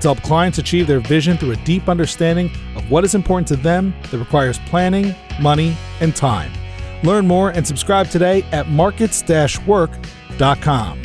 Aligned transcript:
to 0.00 0.08
help 0.08 0.22
clients 0.22 0.58
achieve 0.58 0.86
their 0.86 1.00
vision 1.00 1.36
through 1.36 1.50
a 1.52 1.56
deep 1.56 1.88
understanding 1.88 2.50
of 2.76 2.90
what 2.90 3.04
is 3.04 3.14
important 3.14 3.46
to 3.48 3.56
them 3.56 3.92
that 4.10 4.18
requires 4.18 4.58
planning, 4.66 5.14
money, 5.40 5.76
and 6.00 6.14
time. 6.16 6.50
Learn 7.02 7.26
more 7.26 7.50
and 7.50 7.66
subscribe 7.66 8.08
today 8.08 8.42
at 8.52 8.68
markets-work.com. 8.68 11.02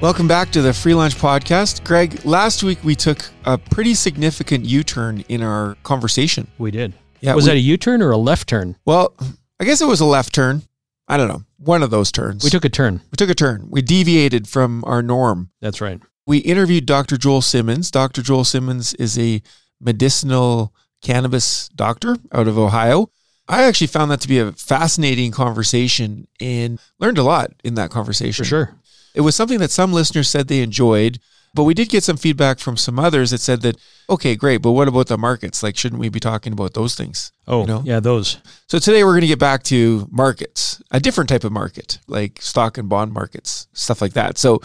Welcome 0.00 0.26
back 0.26 0.50
to 0.50 0.62
the 0.62 0.72
Free 0.72 0.94
Lunch 0.94 1.14
Podcast. 1.14 1.84
Greg, 1.84 2.24
last 2.24 2.64
week 2.64 2.82
we 2.82 2.96
took 2.96 3.24
a 3.44 3.56
pretty 3.56 3.94
significant 3.94 4.64
U 4.64 4.82
turn 4.82 5.20
in 5.28 5.42
our 5.42 5.76
conversation. 5.84 6.48
We 6.58 6.72
did. 6.72 6.92
Yeah, 7.20 7.36
was 7.36 7.44
we- 7.44 7.50
that 7.50 7.56
a 7.56 7.60
U 7.60 7.76
turn 7.76 8.02
or 8.02 8.10
a 8.10 8.16
left 8.16 8.48
turn? 8.48 8.74
Well, 8.84 9.14
I 9.60 9.64
guess 9.64 9.80
it 9.80 9.86
was 9.86 10.00
a 10.00 10.04
left 10.04 10.34
turn. 10.34 10.62
I 11.12 11.18
don't 11.18 11.28
know. 11.28 11.42
One 11.58 11.82
of 11.82 11.90
those 11.90 12.10
turns. 12.10 12.42
We 12.42 12.48
took 12.48 12.64
a 12.64 12.70
turn. 12.70 13.02
we 13.10 13.16
took 13.16 13.28
a 13.28 13.34
turn. 13.34 13.66
We 13.68 13.82
deviated 13.82 14.48
from 14.48 14.82
our 14.86 15.02
norm. 15.02 15.50
That's 15.60 15.82
right. 15.82 16.00
We 16.26 16.38
interviewed 16.38 16.86
Dr. 16.86 17.18
Joel 17.18 17.42
Simmons. 17.42 17.90
Dr. 17.90 18.22
Joel 18.22 18.44
Simmons 18.44 18.94
is 18.94 19.18
a 19.18 19.42
medicinal 19.78 20.74
cannabis 21.02 21.68
doctor 21.68 22.16
out 22.32 22.48
of 22.48 22.56
Ohio. 22.56 23.10
I 23.46 23.64
actually 23.64 23.88
found 23.88 24.10
that 24.10 24.22
to 24.22 24.28
be 24.28 24.38
a 24.38 24.52
fascinating 24.52 25.32
conversation 25.32 26.28
and 26.40 26.80
learned 26.98 27.18
a 27.18 27.24
lot 27.24 27.50
in 27.62 27.74
that 27.74 27.90
conversation. 27.90 28.44
For 28.44 28.48
sure. 28.48 28.74
It 29.14 29.20
was 29.20 29.36
something 29.36 29.58
that 29.58 29.70
some 29.70 29.92
listeners 29.92 30.30
said 30.30 30.48
they 30.48 30.62
enjoyed, 30.62 31.18
but 31.54 31.64
we 31.64 31.74
did 31.74 31.88
get 31.88 32.02
some 32.02 32.16
feedback 32.16 32.58
from 32.58 32.76
some 32.76 32.98
others 32.98 33.30
that 33.30 33.40
said 33.40 33.60
that, 33.62 33.76
okay, 34.08 34.34
great, 34.36 34.58
but 34.62 34.72
what 34.72 34.88
about 34.88 35.08
the 35.08 35.18
markets? 35.18 35.62
Like, 35.62 35.76
shouldn't 35.76 36.00
we 36.00 36.08
be 36.08 36.20
talking 36.20 36.52
about 36.52 36.74
those 36.74 36.94
things? 36.94 37.30
Oh, 37.46 37.60
You 37.62 37.66
know? 37.66 37.82
yeah, 37.84 38.00
those. 38.00 38.38
So 38.68 38.78
today 38.78 39.04
we're 39.04 39.12
going 39.12 39.20
to 39.22 39.26
get 39.26 39.38
back 39.38 39.62
to 39.64 40.08
markets, 40.10 40.82
a 40.90 41.00
different 41.00 41.28
type 41.28 41.44
of 41.44 41.52
market, 41.52 41.98
like 42.06 42.40
stock 42.40 42.78
and 42.78 42.88
bond 42.88 43.12
markets, 43.12 43.66
stuff 43.72 44.00
like 44.00 44.14
that. 44.14 44.38
So, 44.38 44.60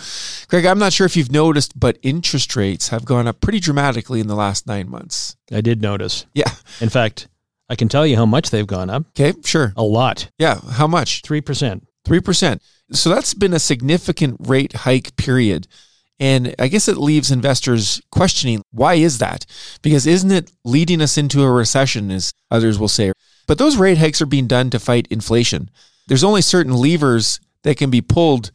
Greg, 0.47 0.65
I'm 0.65 0.79
not 0.79 0.93
sure 0.93 1.05
if 1.05 1.17
you've 1.17 1.31
noticed, 1.31 1.77
but 1.79 1.97
interest 2.03 2.55
rates 2.55 2.89
have 2.89 3.03
gone 3.05 3.27
up 3.27 3.41
pretty 3.41 3.59
dramatically 3.59 4.19
in 4.19 4.27
the 4.27 4.35
last 4.35 4.65
nine 4.67 4.89
months. 4.89 5.35
I 5.51 5.61
did 5.61 5.81
notice. 5.81 6.25
Yeah. 6.33 6.51
In 6.79 6.89
fact, 6.89 7.27
I 7.69 7.75
can 7.75 7.89
tell 7.89 8.07
you 8.07 8.15
how 8.15 8.25
much 8.25 8.49
they've 8.49 8.65
gone 8.65 8.89
up. 8.89 9.03
Okay, 9.19 9.33
sure. 9.43 9.73
A 9.75 9.83
lot. 9.83 10.29
Yeah. 10.37 10.59
How 10.71 10.87
much? 10.87 11.21
3%. 11.23 11.81
3%. 12.07 12.59
So 12.93 13.09
that's 13.09 13.33
been 13.33 13.53
a 13.53 13.59
significant 13.59 14.37
rate 14.47 14.71
hike 14.73 15.17
period. 15.17 15.67
And 16.19 16.55
I 16.57 16.67
guess 16.67 16.87
it 16.87 16.97
leaves 16.97 17.31
investors 17.31 18.01
questioning 18.11 18.61
why 18.71 18.95
is 18.95 19.19
that? 19.19 19.45
Because 19.81 20.07
isn't 20.07 20.31
it 20.31 20.51
leading 20.63 21.01
us 21.01 21.17
into 21.17 21.43
a 21.43 21.51
recession, 21.51 22.09
as 22.09 22.33
others 22.49 22.79
will 22.79 22.87
say? 22.87 23.11
But 23.47 23.57
those 23.59 23.77
rate 23.77 23.99
hikes 23.99 24.21
are 24.21 24.25
being 24.25 24.47
done 24.47 24.69
to 24.71 24.79
fight 24.79 25.07
inflation. 25.11 25.69
There's 26.07 26.23
only 26.23 26.41
certain 26.41 26.73
levers 26.73 27.39
that 27.63 27.77
can 27.77 27.89
be 27.89 28.01
pulled 28.01 28.51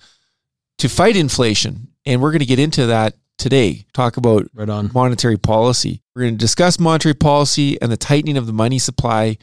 to 0.79 0.89
fight 0.89 1.17
inflation. 1.17 1.89
And 2.05 2.21
we're 2.21 2.33
going 2.33 2.41
to 2.41 2.47
get 2.47 2.59
into 2.59 2.87
that 2.87 3.15
today, 3.39 3.87
talk 3.93 4.17
about 4.17 4.49
Right 4.55 4.69
on. 4.69 4.91
monetary 4.93 5.37
policy. 5.37 6.03
We're 6.15 6.23
going 6.23 6.35
to 6.35 6.39
discuss 6.39 6.79
monetary 6.79 7.15
policy 7.15 7.81
and 7.81 7.93
the 7.93 7.97
tightening 7.97 8.37
of 8.37 8.47
the 8.47 8.53
money 8.53 8.79
supply 8.79 9.39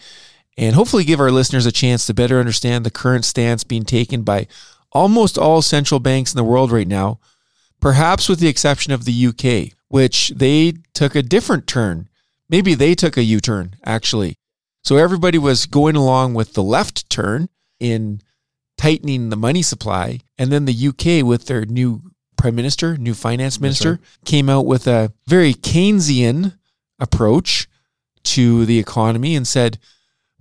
and 0.58 0.76
hopefully 0.76 1.06
give 1.06 1.22
our 1.22 1.32
listeners 1.32 1.66
a 1.66 1.72
chance 1.72 2.06
to 2.06 2.14
better 2.14 2.40
understand 2.40 2.86
the 2.86 2.92
current 2.92 3.24
stance 3.24 3.64
being 3.64 3.84
taken 3.86 4.24
by 4.24 4.48
almost 4.92 5.38
all 5.38 5.62
central 5.62 6.00
banks 6.00 6.34
in 6.34 6.38
the 6.38 6.44
world 6.44 6.72
right 6.72 6.88
now, 6.88 7.20
perhaps 7.80 8.30
with 8.30 8.40
the 8.40 8.48
exception 8.48 8.94
of 8.94 9.06
the 9.06 9.28
UK, 9.28 9.74
which 9.88 10.30
they 10.30 10.74
took 10.94 11.16
a 11.16 11.24
different 11.24 11.68
turn. 11.68 12.10
Maybe 12.50 12.74
they 12.74 12.96
took 12.96 13.18
a 13.18 13.24
U 13.24 13.40
turn, 13.40 13.76
actually. 13.86 14.38
So 14.84 14.98
everybody 14.98 15.38
was 15.38 15.66
going 15.66 15.96
along 15.96 16.34
with 16.34 16.54
the 16.54 16.64
left 16.64 17.10
turn 17.10 17.50
in 17.80 18.22
tightening 18.78 19.30
the 19.30 19.36
money 19.36 19.62
supply. 19.62 20.20
And 20.38 20.52
then 20.52 20.66
the 20.66 20.88
UK, 20.88 21.26
with 21.26 21.46
their 21.46 21.66
new 21.66 22.02
prime 22.38 22.56
minister, 22.56 22.98
new 22.98 23.14
finance 23.14 23.60
minister, 23.60 24.00
came 24.26 24.50
out 24.50 24.66
with 24.66 24.88
a 24.88 25.12
very 25.28 25.54
Keynesian 25.54 26.58
approach 26.98 27.68
to 28.24 28.66
the 28.66 28.80
economy 28.80 29.36
and 29.36 29.48
said, 29.48 29.78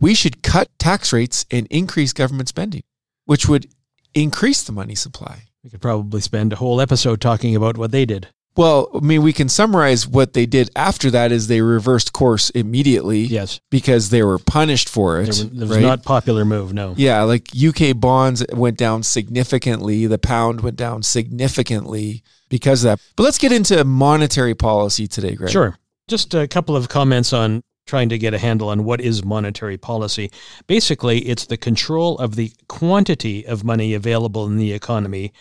we 0.01 0.15
should 0.15 0.43
cut 0.43 0.71
tax 0.79 1.13
rates 1.13 1.45
and 1.51 1.67
increase 1.69 2.13
government 2.13 2.49
spending, 2.49 2.85
which 3.25 3.49
would 3.49 3.69
increase 4.15 4.63
the 4.63 4.73
money 4.73 4.95
supply. 4.95 5.48
We 5.65 5.71
could 5.71 5.81
probably 5.81 6.21
spend 6.21 6.53
a 6.53 6.57
whole 6.57 6.81
episode 6.81 7.21
talking 7.21 7.57
about 7.57 7.77
what 7.77 7.91
they 7.91 8.05
did. 8.05 8.29
Well, 8.57 8.91
I 8.95 9.01
mean, 9.01 9.23
we 9.23 9.33
can 9.33 9.49
summarize 9.49 10.07
what 10.07 10.33
they 10.33 10.45
did 10.47 10.71
after 10.75 11.11
that 11.13 11.31
is 11.31 11.47
they 11.47 11.61
reversed 11.61 12.13
course 12.13 12.51
immediately 12.51 13.21
Yes. 13.21 13.61
because 13.71 14.11
they 14.11 14.23
were 14.23 14.39
punished 14.39 14.89
for 14.89 15.21
it. 15.21 15.31
There, 15.33 15.45
there 15.45 15.69
was 15.69 15.77
right? 15.77 15.83
not 15.83 16.03
popular 16.03 16.45
move, 16.45 16.73
no. 16.73 16.95
Yeah, 16.97 17.23
like 17.23 17.51
UK 17.57 17.97
bonds 17.99 18.45
went 18.53 18.77
down 18.77 19.05
significantly. 19.05 20.07
The 20.07 20.19
pound 20.19 20.61
went 20.63 20.77
down 20.77 21.03
significantly 21.05 22.23
because 22.49 22.85
of 22.85 22.99
that. 22.99 23.01
But 23.17 23.23
let's 23.25 23.39
get 23.39 23.53
into 23.53 23.85
monetary 23.85 24.55
policy 24.57 25.07
today, 25.07 25.35
Greg. 25.37 25.51
Sure. 25.53 25.77
Just 26.09 26.35
a 26.35 26.49
couple 26.49 26.75
of 26.75 26.89
comments 26.89 27.33
on 27.33 27.63
trying 27.87 28.09
to 28.09 28.19
get 28.19 28.35
a 28.35 28.39
handle 28.39 28.69
on 28.69 28.85
what 28.85 29.01
is 29.01 29.25
monetary 29.25 29.79
policy. 29.79 30.31
Basically, 30.67 31.21
it's 31.21 31.47
the 31.47 31.57
control 31.57 32.19
of 32.19 32.35
the 32.37 32.53
quantity 32.69 33.47
of 33.47 33.65
money 33.65 33.95
available 33.95 34.47
in 34.47 34.57
the 34.57 34.73
economy 34.73 35.33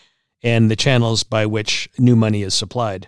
and 0.43 0.69
the 0.69 0.75
channels 0.75 1.23
by 1.23 1.45
which 1.45 1.89
new 1.97 2.15
money 2.15 2.43
is 2.43 2.53
supplied. 2.53 3.07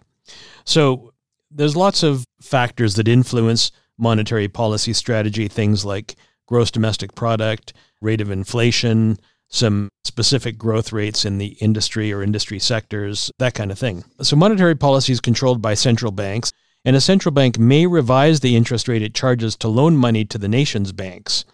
So, 0.63 1.13
there's 1.51 1.75
lots 1.75 2.03
of 2.03 2.25
factors 2.41 2.95
that 2.95 3.07
influence 3.07 3.71
monetary 3.97 4.47
policy 4.47 4.93
strategy, 4.93 5.47
things 5.47 5.83
like 5.83 6.15
gross 6.47 6.69
domestic 6.69 7.15
product, 7.15 7.73
rate 8.01 8.21
of 8.21 8.29
inflation, 8.29 9.17
some 9.49 9.89
specific 10.03 10.57
growth 10.57 10.93
rates 10.93 11.25
in 11.25 11.39
the 11.39 11.57
industry 11.59 12.13
or 12.13 12.21
industry 12.21 12.59
sectors, 12.59 13.31
that 13.39 13.55
kind 13.55 13.71
of 13.71 13.79
thing. 13.79 14.03
So, 14.21 14.35
monetary 14.35 14.75
policy 14.75 15.11
is 15.11 15.19
controlled 15.19 15.61
by 15.61 15.73
central 15.73 16.11
banks, 16.11 16.51
and 16.85 16.95
a 16.95 17.01
central 17.01 17.33
bank 17.33 17.59
may 17.59 17.85
revise 17.87 18.39
the 18.39 18.55
interest 18.55 18.87
rate 18.87 19.01
it 19.01 19.13
charges 19.13 19.55
to 19.57 19.67
loan 19.67 19.97
money 19.97 20.23
to 20.25 20.37
the 20.37 20.47
nation's 20.47 20.91
banks. 20.91 21.45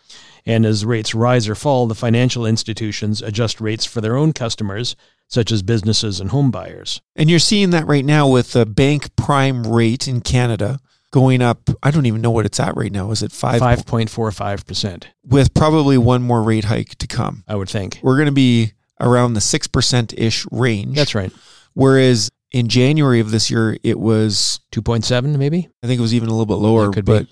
And 0.46 0.66
as 0.66 0.86
rates 0.86 1.16
rise 1.16 1.50
or 1.50 1.56
fall, 1.56 1.88
the 1.88 1.96
financial 1.96 2.46
institutions 2.46 3.22
adjust 3.22 3.60
rates 3.60 3.86
for 3.86 4.02
their 4.02 4.16
own 4.16 4.32
customers, 4.34 4.96
such 5.28 5.52
as 5.52 5.64
businesses 5.64 6.20
and 6.20 6.30
home 6.30 6.52
buyers. 6.52 7.02
And 7.16 7.30
you're 7.30 7.40
seeing 7.40 7.72
that 7.72 7.88
right 7.88 8.06
now 8.06 8.28
with 8.28 8.52
the 8.52 8.66
bank 8.66 9.16
prime 9.16 9.64
rate 9.66 10.08
in 10.08 10.22
Canada 10.22 10.80
going 11.12 11.42
up. 11.42 11.70
I 11.82 11.92
don't 11.92 12.06
even 12.06 12.22
know 12.22 12.30
what 12.30 12.46
it's 12.46 12.60
at 12.60 12.76
right 12.76 12.92
now. 12.92 13.12
Is 13.12 13.24
it 13.24 13.32
five? 13.32 13.62
5.45%, 13.62 15.06
With 15.26 15.54
probably 15.54 15.98
one 15.98 16.22
more 16.22 16.44
rate 16.44 16.66
hike 16.66 16.96
to 16.96 17.08
come. 17.08 17.44
I 17.48 17.56
would 17.56 17.70
think. 17.70 18.00
We're 18.04 18.18
going 18.18 18.28
to 18.28 18.32
be 18.32 18.74
around 19.00 19.34
the 19.34 19.40
6% 19.40 20.14
ish 20.18 20.46
range. 20.52 20.96
That's 20.96 21.16
right. 21.16 21.32
Whereas 21.74 22.30
in 22.52 22.68
January 22.68 23.20
of 23.20 23.32
this 23.32 23.50
year, 23.50 23.78
it 23.84 24.00
was, 24.00 24.60
2.7 24.72 25.38
maybe? 25.38 25.70
I 25.84 25.88
think 25.88 26.00
it 26.00 26.02
was 26.02 26.14
even 26.14 26.30
a 26.30 26.32
little 26.32 26.46
bit 26.46 26.56
lower, 26.56 26.90
It 26.90 26.94
could 26.94 27.06
be. 27.06 27.28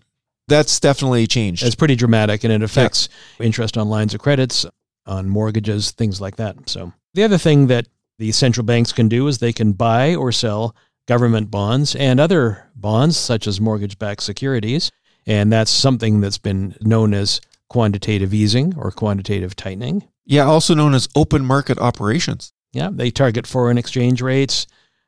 That's 0.47 0.79
definitely 0.79 1.27
changed. 1.27 1.63
It's 1.63 1.75
pretty 1.75 1.95
dramatic 1.95 2.43
and 2.43 2.51
it 2.51 2.61
affects 2.61 3.09
interest 3.39 3.77
on 3.77 3.89
lines 3.89 4.13
of 4.13 4.19
credits, 4.21 4.65
on 5.05 5.29
mortgages, 5.29 5.91
things 5.91 6.19
like 6.19 6.35
that. 6.37 6.69
So, 6.69 6.93
the 7.13 7.23
other 7.23 7.37
thing 7.37 7.67
that 7.67 7.87
the 8.19 8.31
central 8.31 8.65
banks 8.65 8.91
can 8.91 9.07
do 9.07 9.27
is 9.27 9.37
they 9.37 9.53
can 9.53 9.73
buy 9.73 10.15
or 10.15 10.31
sell 10.31 10.75
government 11.07 11.51
bonds 11.51 11.95
and 11.95 12.19
other 12.19 12.69
bonds, 12.75 13.17
such 13.17 13.47
as 13.47 13.59
mortgage 13.59 13.99
backed 13.99 14.23
securities. 14.23 14.91
And 15.25 15.51
that's 15.51 15.72
something 15.72 16.22
that's 16.22 16.37
been 16.37 16.75
known 16.81 17.13
as 17.13 17.39
quantitative 17.69 18.34
easing 18.34 18.73
or 18.78 18.91
quantitative 18.91 19.55
tightening. 19.55 20.07
yeah, 20.25 20.43
also 20.43 20.73
known 20.75 20.93
as 20.93 21.09
open 21.16 21.46
market 21.46 21.79
operations. 21.79 22.53
Yeah, 22.72 22.89
they 22.91 23.11
target 23.11 23.46
foreign 23.47 23.78
exchange 23.78 24.22
rates. 24.22 24.67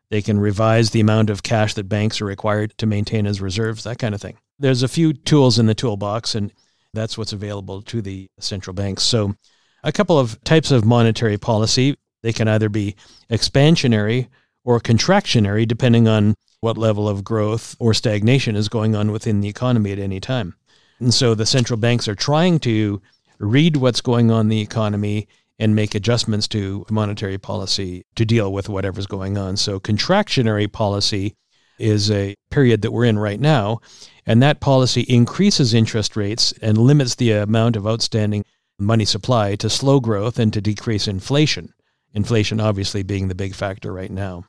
They 0.10 0.22
can 0.22 0.40
revise 0.40 0.92
the 0.92 1.00
amount 1.00 1.30
of 1.30 1.44
cash 1.44 1.74
that 1.74 1.90
banks 1.90 2.22
are 2.22 2.26
required 2.26 2.78
to 2.78 2.86
maintain 2.86 3.26
as 3.26 3.42
reserves, 3.42 3.84
that 3.84 3.98
kind 3.98 4.14
of 4.14 4.22
thing. 4.22 4.38
There's 4.60 4.84
a 4.84 4.88
few 4.88 5.14
tools 5.14 5.60
in 5.60 5.66
the 5.66 5.76
toolbox, 5.76 6.36
and 6.36 6.52
that's 6.94 7.18
what's 7.18 7.34
available 7.34 7.82
to 7.84 8.02
the 8.02 8.30
central 8.40 8.74
banks. 8.74 9.04
So, 9.04 9.36
a 9.84 9.92
couple 9.92 10.18
of 10.18 10.44
types 10.44 10.72
of 10.72 10.86
monetary 10.86 11.38
policy. 11.38 11.96
They 12.24 12.34
can 12.34 12.48
either 12.48 12.70
be 12.70 12.96
expansionary 13.30 14.30
or 14.64 14.80
contractionary, 14.80 15.68
depending 15.68 16.08
on 16.08 16.34
what 16.60 16.78
level 16.78 17.08
of 17.08 17.24
growth 17.24 17.76
or 17.78 17.94
stagnation 17.94 18.56
is 18.56 18.68
going 18.68 18.96
on 18.96 19.12
within 19.12 19.42
the 19.42 19.48
economy 19.48 19.92
at 19.92 20.00
any 20.00 20.20
time. 20.20 20.56
And 21.00 21.14
so 21.14 21.36
the 21.36 21.46
central 21.46 21.78
banks 21.78 22.08
are 22.08 22.16
trying 22.16 22.58
to 22.60 23.02
read 23.38 23.78
what's 23.78 24.02
going 24.02 24.32
on 24.32 24.42
in 24.42 24.50
the 24.50 24.62
economy 24.62 25.28
and 25.60 25.76
make 25.76 25.94
adjustments 25.94 26.48
to 26.50 26.86
monetary 26.90 27.38
policy 27.38 28.06
to 28.16 28.26
deal 28.26 28.52
with 28.52 28.70
whatever's 28.70 29.06
going 29.06 29.38
on. 29.38 29.56
So 29.58 29.80
contractionary 29.80 30.72
policy 30.72 31.36
is 31.78 32.12
a 32.12 32.36
period 32.50 32.82
that 32.82 32.92
we're 32.92 33.06
in 33.06 33.20
right 33.20 33.40
now. 33.40 33.80
And 34.26 34.42
that 34.42 34.60
policy 34.60 35.02
increases 35.02 35.74
interest 35.74 36.16
rates 36.16 36.54
and 36.62 36.78
limits 36.78 37.16
the 37.16 37.32
amount 37.32 37.76
of 37.76 37.86
outstanding 37.86 38.44
money 38.80 39.06
supply 39.06 39.56
to 39.56 39.70
slow 39.70 40.00
growth 40.00 40.40
and 40.40 40.52
to 40.54 40.62
decrease 40.62 41.08
inflation. 41.08 41.74
Inflation, 42.14 42.60
obviously, 42.60 43.04
being 43.04 43.28
the 43.28 43.36
big 43.36 43.54
factor 43.54 43.94
right 43.94 44.12
now, 44.12 44.46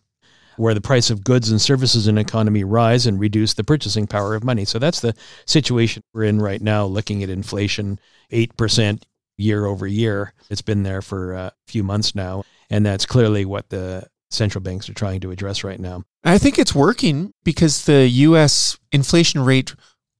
where 0.56 0.74
the 0.74 0.80
price 0.80 1.10
of 1.10 1.24
goods 1.24 1.50
and 1.50 1.60
services 1.60 2.06
in 2.06 2.16
an 2.16 2.24
economy 2.24 2.64
rise 2.64 3.06
and 3.06 3.20
reduce 3.20 3.54
the 3.54 3.64
purchasing 3.64 4.06
power 4.06 4.34
of 4.34 4.44
money. 4.44 4.64
So 4.64 4.78
that's 4.78 5.00
the 5.00 5.14
situation 5.46 6.02
we're 6.14 6.24
in 6.24 6.40
right 6.40 6.62
now, 6.62 6.86
looking 6.86 7.22
at 7.22 7.28
inflation 7.28 7.98
8% 8.32 9.02
year 9.36 9.66
over 9.66 9.86
year. 9.86 10.32
It's 10.48 10.62
been 10.62 10.82
there 10.82 11.02
for 11.02 11.34
uh, 11.34 11.46
a 11.46 11.52
few 11.66 11.82
months 11.82 12.14
now. 12.14 12.44
And 12.70 12.86
that's 12.86 13.06
clearly 13.06 13.44
what 13.44 13.68
the 13.68 14.06
central 14.30 14.62
banks 14.62 14.88
are 14.88 14.94
trying 14.94 15.20
to 15.20 15.30
address 15.30 15.64
right 15.64 15.80
now. 15.80 16.02
I 16.24 16.38
think 16.38 16.58
it's 16.58 16.74
working 16.74 17.32
because 17.44 17.84
the 17.84 18.08
US 18.08 18.78
inflation 18.92 19.44
rate 19.44 19.74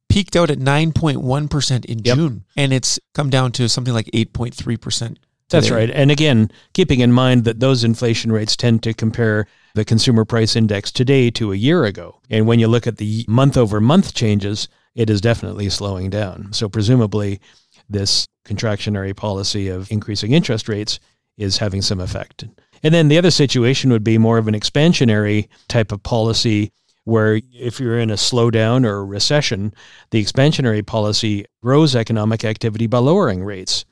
peaked 0.09 0.37
out 0.37 0.51
at 0.51 0.59
9.1% 0.59 1.85
in 1.85 1.99
yep. 1.99 2.17
June 2.17 2.45
and 2.57 2.73
it's 2.73 2.99
come 3.15 3.31
down 3.31 3.53
to 3.53 3.69
something 3.69 3.95
like 3.95 4.07
8.3%. 4.07 5.17
That's 5.49 5.71
right. 5.71 5.91
And 5.91 6.11
again, 6.11 6.51
keeping 6.73 7.01
in 7.01 7.13
mind 7.13 7.45
that 7.45 7.61
those 7.61 7.85
inflation 7.85 8.33
rates 8.33 8.57
tend 8.57 8.83
to 8.83 8.93
compare 8.93 9.47
the 9.75 9.85
consumer 9.85 10.25
price 10.25 10.57
index 10.57 10.91
today 10.91 11.31
to 11.33 11.53
a 11.53 11.57
year 11.57 11.85
ago. 11.85 12.21
And 12.29 12.49
when 12.49 12.59
you 12.59 12.67
look 12.67 12.87
at 12.87 12.97
the 12.97 13.25
month 13.29 13.57
over 13.57 13.81
month 13.81 14.13
changes, 14.15 14.69
it 14.97 15.09
is 15.09 15.21
definitely 15.21 15.69
slowing 15.69 16.11
down. 16.11 16.53
So 16.53 16.69
presumably 16.69 17.41
this 17.89 18.27
contractionary 18.45 19.15
policy 19.15 19.69
of 19.69 19.91
increasing 19.93 20.33
interest 20.33 20.69
rates 20.69 20.99
is 21.37 21.59
having 21.59 21.83
some 21.83 22.01
effect. 22.01 22.45
And 22.83 22.95
then 22.95 23.09
the 23.09 23.19
other 23.19 23.31
situation 23.31 23.91
would 23.91 24.05
be 24.05 24.19
more 24.19 24.39
of 24.39 24.49
an 24.49 24.55
expansionary 24.55 25.49
type 25.69 25.93
of 25.93 26.03
policy 26.03 26.73
where 27.05 27.41
if 27.55 27.79
you're 27.79 28.01
in 28.01 28.11
a 28.11 28.15
slowdown 28.15 28.85
or 28.85 28.97
a 28.97 29.05
recession, 29.05 29.73
the 30.11 30.23
expansionary 30.23 30.85
policy 30.85 31.47
grows 31.63 31.95
economic 31.95 32.45
activity 32.45 32.87
by 32.89 32.99
lowering 32.99 33.45
rates. 33.45 33.85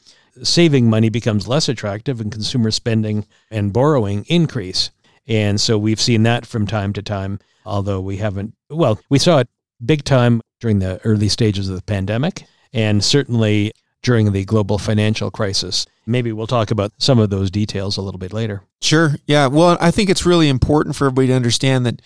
Saving 0.42 0.90
money 0.90 1.10
becomes 1.10 1.46
less 1.46 1.68
attractive 1.68 2.20
and 2.20 2.32
consumer 2.32 2.72
spending 2.72 3.24
and 3.52 3.72
borrowing 3.72 4.24
increase. 4.28 4.90
And 5.28 5.60
so 5.60 5.78
we've 5.78 6.00
seen 6.00 6.24
that 6.24 6.44
from 6.44 6.66
time 6.66 6.92
to 6.94 7.02
time, 7.02 7.38
although 7.64 8.00
we 8.00 8.16
haven't, 8.16 8.54
well, 8.68 9.00
we 9.08 9.20
saw 9.20 9.38
it 9.38 9.48
big 9.84 10.02
time 10.02 10.40
during 10.60 10.80
the 10.80 11.00
early 11.04 11.28
stages 11.28 11.68
of 11.68 11.76
the 11.76 11.82
pandemic 11.82 12.46
and 12.72 13.02
certainly 13.04 13.72
during 14.04 14.30
the 14.30 14.44
global 14.44 14.78
financial 14.78 15.30
crisis. 15.30 15.86
Maybe 16.06 16.30
we'll 16.30 16.46
talk 16.46 16.70
about 16.70 16.92
some 16.98 17.18
of 17.18 17.30
those 17.30 17.50
details 17.50 17.96
a 17.96 18.02
little 18.02 18.18
bit 18.18 18.32
later. 18.32 18.62
Sure. 18.80 19.16
Yeah. 19.26 19.48
Well, 19.48 19.76
I 19.80 19.90
think 19.90 20.10
it's 20.10 20.26
really 20.26 20.48
important 20.48 20.94
for 20.94 21.06
everybody 21.06 21.28
to 21.28 21.34
understand 21.34 21.86
that 21.86 22.00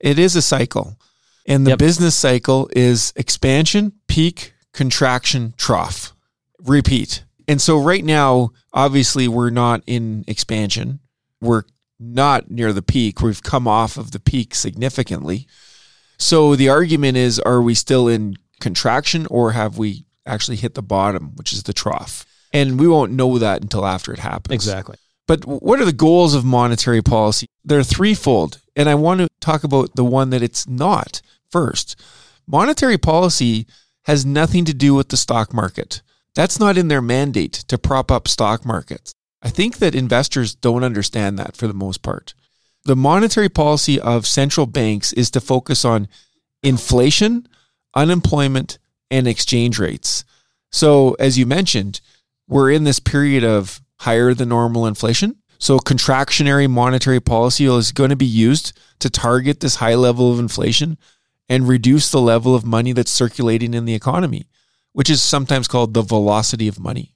it 0.00 0.18
is 0.18 0.34
a 0.34 0.42
cycle. 0.42 0.96
And 1.46 1.66
the 1.66 1.72
yep. 1.72 1.78
business 1.78 2.16
cycle 2.16 2.70
is 2.74 3.12
expansion, 3.14 3.92
peak, 4.08 4.54
contraction, 4.72 5.54
trough, 5.56 6.12
repeat. 6.64 7.24
And 7.46 7.60
so 7.60 7.78
right 7.78 8.04
now, 8.04 8.52
obviously, 8.72 9.28
we're 9.28 9.50
not 9.50 9.82
in 9.86 10.24
expansion. 10.26 11.00
We're 11.40 11.64
not 12.00 12.50
near 12.50 12.72
the 12.72 12.82
peak. 12.82 13.20
We've 13.20 13.42
come 13.42 13.68
off 13.68 13.96
of 13.96 14.12
the 14.12 14.20
peak 14.20 14.54
significantly. 14.54 15.46
So 16.18 16.56
the 16.56 16.68
argument 16.68 17.16
is 17.16 17.38
are 17.40 17.60
we 17.60 17.74
still 17.74 18.08
in 18.08 18.36
contraction 18.60 19.26
or 19.26 19.52
have 19.52 19.76
we 19.76 20.04
actually 20.26 20.56
hit 20.56 20.74
the 20.74 20.82
bottom, 20.82 21.32
which 21.36 21.52
is 21.52 21.62
the 21.64 21.72
trough? 21.72 22.24
And 22.52 22.78
we 22.78 22.86
won't 22.88 23.12
know 23.12 23.38
that 23.38 23.62
until 23.62 23.86
after 23.86 24.12
it 24.12 24.18
happens. 24.18 24.54
Exactly. 24.54 24.96
But 25.26 25.46
what 25.46 25.80
are 25.80 25.84
the 25.84 25.92
goals 25.92 26.34
of 26.34 26.44
monetary 26.44 27.02
policy? 27.02 27.46
They're 27.64 27.82
threefold. 27.82 28.60
And 28.76 28.88
I 28.88 28.94
want 28.94 29.20
to 29.20 29.28
talk 29.40 29.64
about 29.64 29.94
the 29.94 30.04
one 30.04 30.30
that 30.30 30.42
it's 30.42 30.68
not 30.68 31.22
first. 31.50 32.00
Monetary 32.46 32.98
policy 32.98 33.66
has 34.04 34.26
nothing 34.26 34.64
to 34.64 34.74
do 34.74 34.94
with 34.94 35.08
the 35.08 35.16
stock 35.16 35.54
market. 35.54 36.02
That's 36.34 36.58
not 36.58 36.76
in 36.76 36.88
their 36.88 37.02
mandate 37.02 37.52
to 37.68 37.78
prop 37.78 38.10
up 38.10 38.26
stock 38.26 38.64
markets. 38.64 39.14
I 39.42 39.48
think 39.48 39.78
that 39.78 39.94
investors 39.94 40.54
don't 40.54 40.84
understand 40.84 41.38
that 41.38 41.56
for 41.56 41.66
the 41.66 41.74
most 41.74 42.02
part. 42.02 42.34
The 42.84 42.96
monetary 42.96 43.48
policy 43.48 44.00
of 44.00 44.26
central 44.26 44.66
banks 44.66 45.12
is 45.12 45.30
to 45.32 45.40
focus 45.40 45.84
on 45.84 46.08
inflation, 46.62 47.46
unemployment, 47.94 48.78
and 49.12 49.28
exchange 49.28 49.78
rates. 49.78 50.24
So, 50.72 51.14
as 51.20 51.38
you 51.38 51.44
mentioned, 51.44 52.00
we're 52.48 52.70
in 52.72 52.84
this 52.84 52.98
period 52.98 53.44
of 53.44 53.80
higher 54.00 54.32
than 54.34 54.48
normal 54.48 54.86
inflation. 54.86 55.36
So, 55.58 55.78
contractionary 55.78 56.68
monetary 56.68 57.20
policy 57.20 57.66
is 57.66 57.92
going 57.92 58.10
to 58.10 58.16
be 58.16 58.26
used 58.26 58.72
to 59.00 59.10
target 59.10 59.60
this 59.60 59.76
high 59.76 59.94
level 59.94 60.32
of 60.32 60.40
inflation 60.40 60.96
and 61.48 61.68
reduce 61.68 62.10
the 62.10 62.20
level 62.20 62.54
of 62.54 62.64
money 62.64 62.92
that's 62.92 63.10
circulating 63.10 63.74
in 63.74 63.84
the 63.84 63.94
economy, 63.94 64.46
which 64.92 65.10
is 65.10 65.20
sometimes 65.22 65.68
called 65.68 65.92
the 65.92 66.02
velocity 66.02 66.66
of 66.66 66.80
money. 66.80 67.14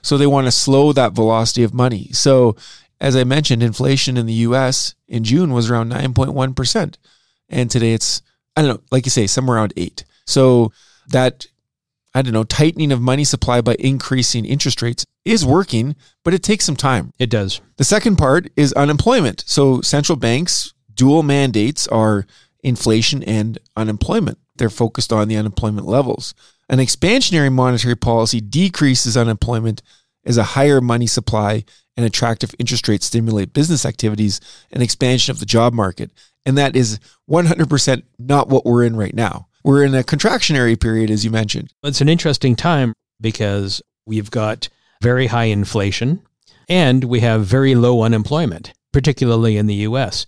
So, 0.00 0.16
they 0.16 0.28
want 0.28 0.46
to 0.46 0.52
slow 0.52 0.92
that 0.92 1.12
velocity 1.12 1.64
of 1.64 1.74
money. 1.74 2.10
So, 2.12 2.56
as 3.00 3.16
I 3.16 3.24
mentioned, 3.24 3.64
inflation 3.64 4.16
in 4.16 4.26
the 4.26 4.46
US 4.46 4.94
in 5.08 5.24
June 5.24 5.52
was 5.52 5.68
around 5.68 5.90
9.1%. 5.90 6.94
And 7.48 7.68
today 7.68 7.94
it's, 7.94 8.22
I 8.56 8.62
don't 8.62 8.76
know, 8.76 8.82
like 8.92 9.06
you 9.06 9.10
say, 9.10 9.26
somewhere 9.26 9.56
around 9.56 9.72
8. 9.76 10.04
So, 10.24 10.72
that 11.12 11.46
I 12.14 12.20
don't 12.20 12.34
know, 12.34 12.44
tightening 12.44 12.92
of 12.92 13.00
money 13.00 13.24
supply 13.24 13.60
by 13.60 13.76
increasing 13.78 14.44
interest 14.44 14.82
rates 14.82 15.06
is 15.24 15.46
working, 15.46 15.96
but 16.24 16.34
it 16.34 16.42
takes 16.42 16.64
some 16.64 16.76
time. 16.76 17.12
It 17.18 17.30
does. 17.30 17.60
The 17.76 17.84
second 17.84 18.16
part 18.16 18.48
is 18.54 18.72
unemployment. 18.74 19.44
So 19.46 19.80
central 19.80 20.16
banks' 20.16 20.74
dual 20.92 21.22
mandates 21.22 21.88
are 21.88 22.26
inflation 22.62 23.22
and 23.22 23.58
unemployment. 23.76 24.38
They're 24.56 24.68
focused 24.68 25.12
on 25.12 25.28
the 25.28 25.36
unemployment 25.36 25.86
levels. 25.86 26.34
An 26.68 26.78
expansionary 26.78 27.52
monetary 27.52 27.96
policy 27.96 28.40
decreases 28.40 29.16
unemployment 29.16 29.82
as 30.24 30.36
a 30.36 30.44
higher 30.44 30.80
money 30.80 31.06
supply 31.06 31.64
and 31.96 32.04
attractive 32.04 32.54
interest 32.58 32.88
rates 32.88 33.06
stimulate 33.06 33.52
business 33.52 33.86
activities 33.86 34.40
and 34.70 34.82
expansion 34.82 35.32
of 35.32 35.40
the 35.40 35.46
job 35.46 35.72
market. 35.72 36.10
And 36.44 36.58
that 36.58 36.76
is 36.76 37.00
100% 37.28 38.02
not 38.18 38.48
what 38.48 38.66
we're 38.66 38.84
in 38.84 38.96
right 38.96 39.14
now 39.14 39.48
we're 39.64 39.84
in 39.84 39.94
a 39.94 40.02
contractionary 40.02 40.78
period, 40.78 41.10
as 41.10 41.24
you 41.24 41.30
mentioned. 41.30 41.72
It's 41.82 42.00
an 42.00 42.08
interesting 42.08 42.56
time 42.56 42.94
because 43.20 43.82
we've 44.06 44.30
got 44.30 44.68
very 45.00 45.28
high 45.28 45.44
inflation 45.44 46.22
and 46.68 47.04
we 47.04 47.20
have 47.20 47.44
very 47.44 47.74
low 47.74 48.02
unemployment, 48.02 48.72
particularly 48.92 49.56
in 49.56 49.66
the 49.66 49.86
US. 49.86 50.26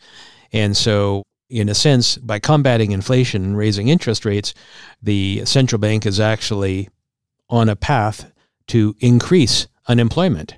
And 0.53 0.77
so, 0.77 1.23
in 1.51 1.69
a 1.69 1.75
sense, 1.75 2.17
by 2.17 2.39
combating 2.39 2.93
inflation 2.93 3.45
and 3.45 3.57
raising 3.57 3.89
interest 3.89 4.25
rates, 4.25 4.55
the 5.03 5.45
central 5.45 5.79
bank 5.79 6.06
is 6.06 6.20
actually 6.20 6.89
on 7.49 7.69
a 7.69 7.77
path 7.77 8.32
to 8.69 8.97
increase 9.01 9.67
unemployment 9.87 10.55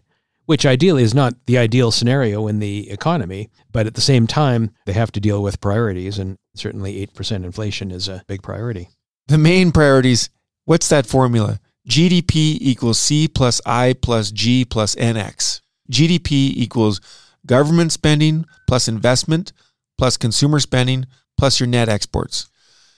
which 0.47 0.65
ideally 0.65 1.03
is 1.03 1.15
not 1.15 1.35
the 1.47 1.59
ideal 1.59 1.91
scenario 1.91 2.47
in 2.49 2.59
the 2.59 2.91
economy. 2.91 3.51
But 3.73 3.87
at 3.87 3.95
the 3.95 4.01
same 4.01 4.27
time, 4.27 4.73
they 4.87 4.93
have 4.95 5.13
to 5.13 5.21
deal 5.21 5.43
with 5.43 5.61
priorities, 5.61 6.19
and 6.19 6.39
certainly 6.55 7.07
8% 7.07 7.45
inflation 7.45 7.91
is 7.91 8.09
a 8.09 8.25
big 8.27 8.43
priority. 8.43 8.89
The 9.29 9.39
main 9.39 9.73
priorities 9.73 10.31
what's 10.67 10.89
that 10.89 11.07
formula? 11.07 11.59
GDP 11.89 12.59
equals 12.61 12.99
C 12.99 13.29
plus 13.29 13.61
I 13.65 13.95
plus 13.95 14.31
G 14.31 14.65
plus 14.65 14.95
NX. 14.97 15.61
GDP 15.91 16.53
equals 16.55 17.01
government 17.47 17.93
spending 17.93 18.45
plus 18.67 18.89
investment 18.89 19.53
plus 19.97 20.17
consumer 20.17 20.59
spending 20.61 21.07
plus 21.39 21.61
your 21.61 21.69
net 21.69 21.89
exports. 21.89 22.51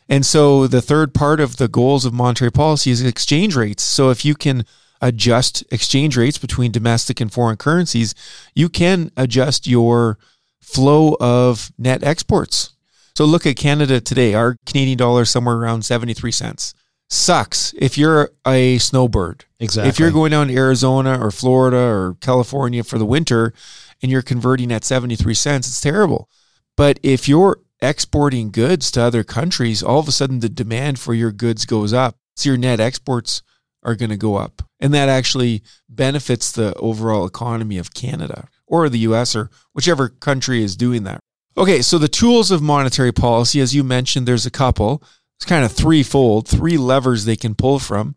And 0.08 0.24
so 0.24 0.66
the 0.66 0.80
third 0.80 1.12
part 1.12 1.38
of 1.38 1.58
the 1.58 1.68
goals 1.68 2.06
of 2.06 2.14
monetary 2.14 2.50
policy 2.50 2.90
is 2.90 3.04
exchange 3.04 3.54
rates. 3.54 3.82
So 3.82 4.08
if 4.08 4.24
you 4.24 4.34
can 4.34 4.64
adjust 5.00 5.64
exchange 5.70 6.16
rates 6.16 6.38
between 6.38 6.72
domestic 6.72 7.20
and 7.20 7.32
foreign 7.32 7.56
currencies, 7.56 8.14
you 8.54 8.68
can 8.68 9.10
adjust 9.16 9.66
your 9.66 10.18
flow 10.60 11.16
of 11.20 11.72
net 11.78 12.02
exports. 12.02 12.74
So 13.14 13.24
look 13.24 13.46
at 13.46 13.56
Canada 13.56 14.00
today. 14.00 14.34
Our 14.34 14.56
Canadian 14.66 14.98
dollar 14.98 15.22
is 15.22 15.30
somewhere 15.30 15.56
around 15.56 15.84
73 15.84 16.30
cents. 16.30 16.74
Sucks 17.10 17.74
if 17.78 17.96
you're 17.96 18.30
a 18.46 18.78
snowbird. 18.78 19.44
Exactly. 19.58 19.88
If 19.88 19.98
you're 19.98 20.10
going 20.10 20.30
down 20.30 20.48
to 20.48 20.54
Arizona 20.54 21.18
or 21.20 21.30
Florida 21.30 21.78
or 21.78 22.16
California 22.20 22.84
for 22.84 22.98
the 22.98 23.06
winter 23.06 23.54
and 24.02 24.12
you're 24.12 24.22
converting 24.22 24.70
at 24.70 24.84
73 24.84 25.34
cents, 25.34 25.66
it's 25.66 25.80
terrible. 25.80 26.28
But 26.76 27.00
if 27.02 27.28
you're 27.28 27.58
exporting 27.80 28.50
goods 28.50 28.90
to 28.92 29.02
other 29.02 29.24
countries, 29.24 29.82
all 29.82 30.00
of 30.00 30.08
a 30.08 30.12
sudden 30.12 30.40
the 30.40 30.48
demand 30.48 30.98
for 30.98 31.14
your 31.14 31.32
goods 31.32 31.64
goes 31.64 31.92
up. 31.92 32.16
So 32.36 32.50
your 32.50 32.58
net 32.58 32.78
exports 32.78 33.42
are 33.82 33.94
going 33.94 34.10
to 34.10 34.16
go 34.16 34.36
up. 34.36 34.62
And 34.80 34.92
that 34.94 35.08
actually 35.08 35.62
benefits 35.88 36.52
the 36.52 36.74
overall 36.74 37.26
economy 37.26 37.78
of 37.78 37.94
Canada 37.94 38.48
or 38.66 38.88
the 38.88 38.98
US 39.00 39.34
or 39.34 39.50
whichever 39.72 40.08
country 40.08 40.62
is 40.62 40.76
doing 40.76 41.04
that. 41.04 41.20
Okay, 41.56 41.82
so 41.82 41.98
the 41.98 42.08
tools 42.08 42.50
of 42.50 42.62
monetary 42.62 43.12
policy, 43.12 43.60
as 43.60 43.74
you 43.74 43.82
mentioned, 43.82 44.26
there's 44.26 44.46
a 44.46 44.50
couple. 44.50 45.02
It's 45.38 45.44
kind 45.44 45.64
of 45.64 45.72
threefold, 45.72 46.46
three 46.46 46.76
levers 46.76 47.24
they 47.24 47.36
can 47.36 47.54
pull 47.54 47.78
from. 47.78 48.14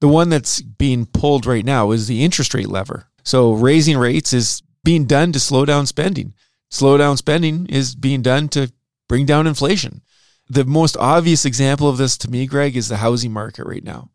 The 0.00 0.08
one 0.08 0.28
that's 0.28 0.60
being 0.60 1.06
pulled 1.06 1.46
right 1.46 1.64
now 1.64 1.90
is 1.90 2.06
the 2.06 2.24
interest 2.24 2.54
rate 2.54 2.68
lever. 2.68 3.06
So 3.22 3.52
raising 3.52 3.98
rates 3.98 4.32
is 4.32 4.62
being 4.82 5.04
done 5.04 5.32
to 5.32 5.40
slow 5.40 5.64
down 5.64 5.86
spending. 5.86 6.34
Slow 6.70 6.96
down 6.96 7.16
spending 7.16 7.66
is 7.66 7.94
being 7.94 8.22
done 8.22 8.48
to 8.50 8.72
bring 9.08 9.26
down 9.26 9.46
inflation. 9.46 10.02
The 10.48 10.64
most 10.64 10.96
obvious 10.96 11.44
example 11.44 11.88
of 11.88 11.96
this 11.96 12.16
to 12.18 12.30
me, 12.30 12.46
Greg, 12.46 12.76
is 12.76 12.88
the 12.88 12.96
housing 12.96 13.32
market 13.32 13.66
right 13.66 13.84
now. 13.84 14.10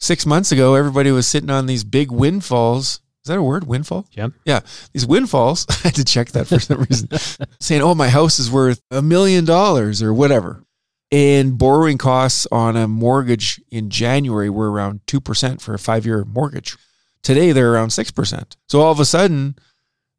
Six 0.00 0.24
months 0.24 0.50
ago, 0.50 0.74
everybody 0.74 1.10
was 1.10 1.26
sitting 1.26 1.50
on 1.50 1.66
these 1.66 1.84
big 1.84 2.10
windfalls. 2.10 3.00
Is 3.22 3.28
that 3.28 3.36
a 3.36 3.42
word? 3.42 3.66
Windfall? 3.66 4.06
Yeah. 4.12 4.28
Yeah. 4.46 4.60
These 4.94 5.06
windfalls. 5.06 5.66
I 5.70 5.74
had 5.74 5.94
to 5.96 6.04
check 6.04 6.30
that 6.30 6.46
for 6.46 6.58
some 6.58 6.80
reason. 6.80 7.08
saying, 7.60 7.82
oh, 7.82 7.94
my 7.94 8.08
house 8.08 8.38
is 8.38 8.50
worth 8.50 8.80
a 8.90 9.02
million 9.02 9.44
dollars 9.44 10.02
or 10.02 10.14
whatever. 10.14 10.64
And 11.12 11.58
borrowing 11.58 11.98
costs 11.98 12.46
on 12.50 12.76
a 12.76 12.88
mortgage 12.88 13.60
in 13.70 13.90
January 13.90 14.48
were 14.48 14.70
around 14.70 15.00
2% 15.06 15.60
for 15.60 15.74
a 15.74 15.78
five 15.78 16.06
year 16.06 16.24
mortgage. 16.24 16.76
Today, 17.22 17.52
they're 17.52 17.74
around 17.74 17.88
6%. 17.88 18.56
So 18.68 18.80
all 18.80 18.92
of 18.92 19.00
a 19.00 19.04
sudden, 19.04 19.56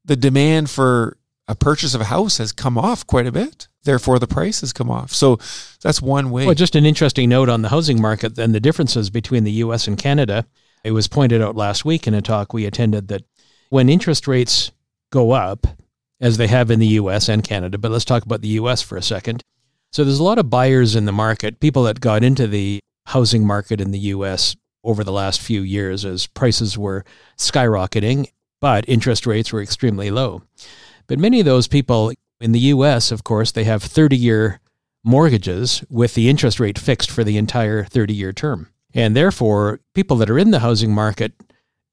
the 0.05 0.15
demand 0.15 0.69
for 0.69 1.17
a 1.48 1.55
purchase 1.55 1.93
of 1.93 2.01
a 2.01 2.05
house 2.05 2.38
has 2.38 2.51
come 2.51 2.77
off 2.77 3.05
quite 3.05 3.27
a 3.27 3.31
bit. 3.31 3.67
Therefore, 3.83 4.19
the 4.19 4.27
price 4.27 4.62
has 4.62 4.74
come 4.74 4.89
off. 4.89 5.12
So 5.12 5.39
that's 5.81 6.01
one 6.01 6.29
way. 6.29 6.45
Well, 6.45 6.55
just 6.55 6.75
an 6.75 6.86
interesting 6.86 7.29
note 7.29 7.50
on 7.50 7.62
the 7.62 7.69
housing 7.69 8.00
market 8.00 8.38
and 8.38 8.53
the 8.53 8.60
differences 8.60 9.10
between 9.10 9.43
the 9.43 9.51
US 9.53 9.88
and 9.88 9.98
Canada. 9.98 10.45
It 10.83 10.91
was 10.91 11.07
pointed 11.07 11.41
out 11.41 11.55
last 11.55 11.83
week 11.83 12.07
in 12.07 12.13
a 12.13 12.21
talk 12.21 12.53
we 12.53 12.65
attended 12.65 13.07
that 13.10 13.24
when 13.69 13.89
interest 13.89 14.27
rates 14.27 14.71
go 15.12 15.31
up, 15.31 15.67
as 16.21 16.38
they 16.38 16.48
have 16.48 16.69
in 16.69 16.79
the 16.79 16.88
US 16.88 17.27
and 17.27 17.43
Canada, 17.43 17.77
but 17.77 17.91
let's 17.91 18.05
talk 18.05 18.24
about 18.24 18.41
the 18.41 18.50
US 18.50 18.81
for 18.81 18.95
a 18.95 19.01
second. 19.01 19.43
So 19.91 20.03
there's 20.03 20.19
a 20.19 20.24
lot 20.24 20.38
of 20.38 20.50
buyers 20.50 20.95
in 20.95 21.05
the 21.05 21.12
market, 21.12 21.60
people 21.60 21.83
that 21.83 22.00
got 22.00 22.24
into 22.24 22.48
the 22.48 22.79
housing 23.07 23.45
market 23.45 23.81
in 23.81 23.91
the 23.91 24.00
US 24.00 24.55
over 24.83 25.03
the 25.03 25.12
last 25.12 25.41
few 25.41 25.62
years 25.62 26.05
as 26.05 26.27
prices 26.27 26.77
were 26.77 27.03
skyrocketing, 27.38 28.27
but 28.62 28.86
interest 28.88 29.25
rates 29.25 29.51
were 29.51 29.62
extremely 29.62 30.12
low. 30.12 30.43
But 31.08 31.20
many 31.20 31.39
of 31.39 31.46
those 31.46 31.67
people 31.67 32.12
in 32.39 32.51
the 32.51 32.60
US, 32.60 33.12
of 33.12 33.24
course, 33.24 33.51
they 33.51 33.63
have 33.65 33.84
30 33.84 34.17
year 34.17 34.60
mortgages 35.03 35.84
with 35.89 36.13
the 36.13 36.29
interest 36.29 36.60
rate 36.60 36.77
fixed 36.77 37.10
for 37.10 37.24
the 37.24 37.38
entire 37.38 37.84
30 37.84 38.13
year 38.13 38.34
term. 38.34 38.70
And 38.93 39.15
therefore, 39.15 39.79
people 39.93 40.17
that 40.17 40.29
are 40.29 40.39
in 40.39 40.51
the 40.51 40.60
housing 40.60 40.93
market, 40.93 41.34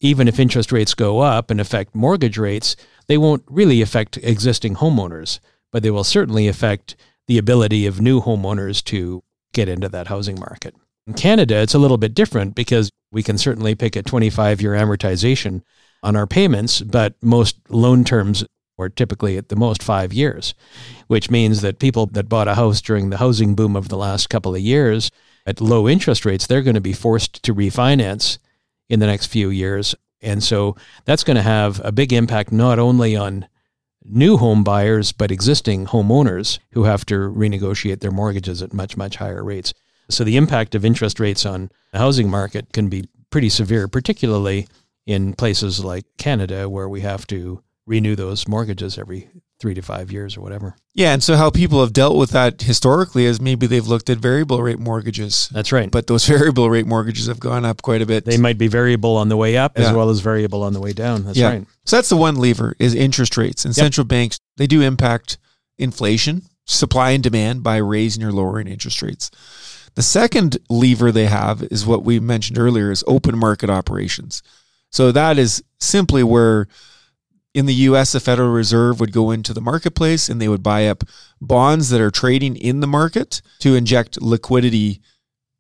even 0.01 0.29
if 0.29 0.39
interest 0.39 0.73
rates 0.73 0.95
go 0.95 1.21
up 1.21 1.51
and 1.51 1.61
affect 1.61 1.95
mortgage 1.95 2.39
rates, 2.39 2.77
they 3.07 3.19
won't 3.19 3.45
really 3.49 3.81
affect 3.81 4.17
existing 4.19 4.77
homeowners, 4.77 5.39
but 5.73 5.83
they 5.83 5.91
will 5.91 6.05
certainly 6.05 6.49
affect 6.49 6.97
the 7.27 7.39
ability 7.39 7.87
of 7.87 8.01
new 8.01 8.21
homeowners 8.21 8.83
to 8.85 9.23
get 9.53 9.69
into 9.69 9.89
that 9.89 10.09
housing 10.09 10.39
market. 10.39 10.75
In 11.07 11.15
Canada, 11.15 11.57
it's 11.57 11.75
a 11.75 11.79
little 11.79 11.99
bit 11.99 12.15
different 12.15 12.55
because 12.55 12.91
we 13.11 13.23
can 13.23 13.39
certainly 13.39 13.75
pick 13.75 13.97
a 13.97 14.03
25 14.03 14.61
year 14.61 14.73
amortization 14.73 15.63
on 16.03 16.17
our 16.17 16.27
payments, 16.27 16.81
but 16.81 17.15
most 17.23 17.57
loan 17.69 18.05
terms 18.05 18.45
are 18.79 18.89
typically 18.89 19.37
at 19.37 19.49
the 19.49 19.57
most 19.57 19.83
five 19.83 20.13
years, 20.13 20.55
which 21.07 21.31
means 21.31 21.61
that 21.61 21.79
people 21.79 22.07
that 22.07 22.29
bought 22.29 22.49
a 22.49 22.55
house 22.55 22.81
during 22.81 23.11
the 23.11 23.19
housing 23.19 23.55
boom 23.55 23.77
of 23.77 23.89
the 23.89 23.97
last 23.97 24.31
couple 24.31 24.55
of 24.55 24.61
years 24.61 25.11
at 25.47 25.61
low 25.61 25.89
interest 25.89 26.25
rates, 26.25 26.47
they're 26.47 26.63
going 26.63 26.75
to 26.75 26.81
be 26.81 26.93
forced 26.93 27.43
to 27.43 27.55
refinance 27.55 28.39
in 28.89 29.01
the 29.01 29.07
next 29.07 29.27
few 29.27 29.51
years. 29.51 29.95
And 30.21 30.43
so 30.43 30.77
that's 31.05 31.25
going 31.25 31.37
to 31.37 31.43
have 31.43 31.81
a 31.85 31.93
big 31.93 32.13
impact 32.13 32.53
not 32.53 32.79
only 32.79 33.17
on 33.17 33.47
new 34.05 34.37
home 34.37 34.65
buyers, 34.65 35.13
but 35.13 35.31
existing 35.31 35.87
homeowners 35.87 36.59
who 36.73 36.85
have 36.85 37.05
to 37.07 37.15
renegotiate 37.15 38.01
their 38.01 38.11
mortgages 38.11 38.63
at 38.63 38.73
much, 38.73 38.97
much 38.97 39.17
higher 39.17 39.45
rates. 39.45 39.75
So 40.11 40.25
the 40.25 40.37
impact 40.37 40.75
of 40.75 40.85
interest 40.85 41.21
rates 41.21 41.45
on 41.45 41.71
the 41.93 41.99
housing 41.99 42.31
market 42.31 42.73
can 42.73 42.89
be 42.89 43.09
pretty 43.31 43.51
severe, 43.51 43.89
particularly 43.89 44.67
in 45.07 45.35
places 45.35 45.85
like 45.85 46.05
Canada, 46.17 46.69
where 46.69 46.89
we 46.89 47.03
have 47.03 47.27
to 47.29 47.63
renew 47.89 48.15
those 48.15 48.47
mortgages 48.47 48.99
every 48.99 49.29
three 49.61 49.75
to 49.75 49.83
five 49.83 50.13
years 50.13 50.37
or 50.37 50.41
whatever. 50.41 50.77
Yeah, 50.95 51.13
and 51.13 51.23
so 51.23 51.35
how 51.35 51.51
people 51.51 51.81
have 51.81 51.93
dealt 51.93 52.17
with 52.17 52.31
that 52.31 52.63
historically 52.63 53.25
is 53.25 53.41
maybe 53.41 53.67
they've 53.67 53.87
looked 53.87 54.09
at 54.09 54.19
variable 54.19 54.63
rate 54.63 54.79
mortgages. 54.79 55.49
That's 55.53 55.73
right. 55.73 55.91
But 55.91 56.07
those 56.07 56.25
variable 56.37 56.71
rate 56.71 56.87
mortgages 56.87 57.27
have 57.27 57.41
gone 57.41 57.65
up 57.65 57.83
quite 57.83 58.01
a 58.03 58.07
bit. 58.07 58.25
They 58.25 58.37
might 58.37 58.59
be 58.59 58.69
variable 58.69 59.17
on 59.17 59.29
the 59.29 59.37
way 59.37 59.57
up 59.57 59.77
Yeah. 59.77 59.89
as 59.89 59.93
well 59.97 60.11
as 60.11 60.21
variable 60.21 60.63
on 60.63 60.75
the 60.75 60.81
way 60.81 60.93
down. 60.93 61.25
That's 61.25 61.37
yeah. 61.39 61.49
right. 61.49 61.67
So 61.87 61.97
that's 61.97 62.09
the 62.09 62.17
one 62.17 62.37
lever 62.37 62.77
is 62.79 62.95
interest 62.95 63.37
rates. 63.37 63.65
And 63.65 63.77
Yep. 63.77 63.83
central 63.83 64.05
banks, 64.05 64.39
they 64.59 64.69
do 64.69 64.81
impact 64.81 65.39
inflation, 65.77 66.43
supply 66.67 67.11
and 67.11 67.23
demand 67.23 67.63
by 67.63 67.79
raising 67.79 68.23
or 68.23 68.31
lowering 68.31 68.69
interest 68.69 69.03
rates. 69.03 69.31
The 69.95 70.03
second 70.03 70.59
lever 70.69 71.11
they 71.11 71.27
have 71.27 71.65
is 71.65 71.85
what 71.85 72.05
we 72.05 72.21
mentioned 72.21 72.59
earlier 72.59 72.93
is 72.93 73.03
open 73.09 73.37
market 73.37 73.71
operations. 73.71 74.43
So 74.93 75.11
that 75.13 75.39
is 75.39 75.63
simply 75.81 76.23
where 76.23 76.69
in 77.59 77.67
the 77.67 77.75
US 77.75 78.13
the 78.13 78.21
Federal 78.21 78.51
Reserve 78.51 79.01
would 79.01 79.11
go 79.11 79.33
into 79.33 79.53
the 79.53 79.61
marketplace 79.61 80.29
and 80.29 80.41
they 80.41 80.47
would 80.47 80.63
buy 80.63 80.87
up 80.87 81.03
bonds 81.41 81.89
that 81.89 82.01
are 82.01 82.13
trading 82.13 82.55
in 82.55 82.79
the 82.79 82.87
market 82.87 83.43
to 83.59 83.75
inject 83.75 84.23
liquidity 84.23 85.03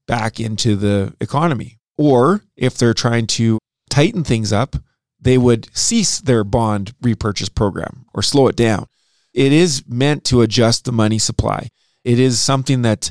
back 0.06 0.38
into 0.38 0.76
the 0.76 1.12
economy. 1.20 1.80
Or 1.96 2.42
if 2.56 2.78
they're 2.78 2.94
trying 2.94 3.26
to 3.38 3.58
tighten 3.90 4.22
things 4.22 4.52
up, 4.52 4.76
they 5.20 5.36
would 5.36 5.68
cease 5.76 6.20
their 6.20 6.44
bond 6.44 6.94
repurchase 7.02 7.48
program 7.48 8.06
or 8.14 8.22
slow 8.22 8.46
it 8.46 8.54
down. 8.54 8.86
It 9.34 9.52
is 9.52 9.82
meant 9.88 10.22
to 10.26 10.42
adjust 10.42 10.84
the 10.84 10.92
money 10.92 11.18
supply. 11.18 11.70
It 12.04 12.20
is 12.20 12.38
something 12.40 12.82
that 12.82 13.10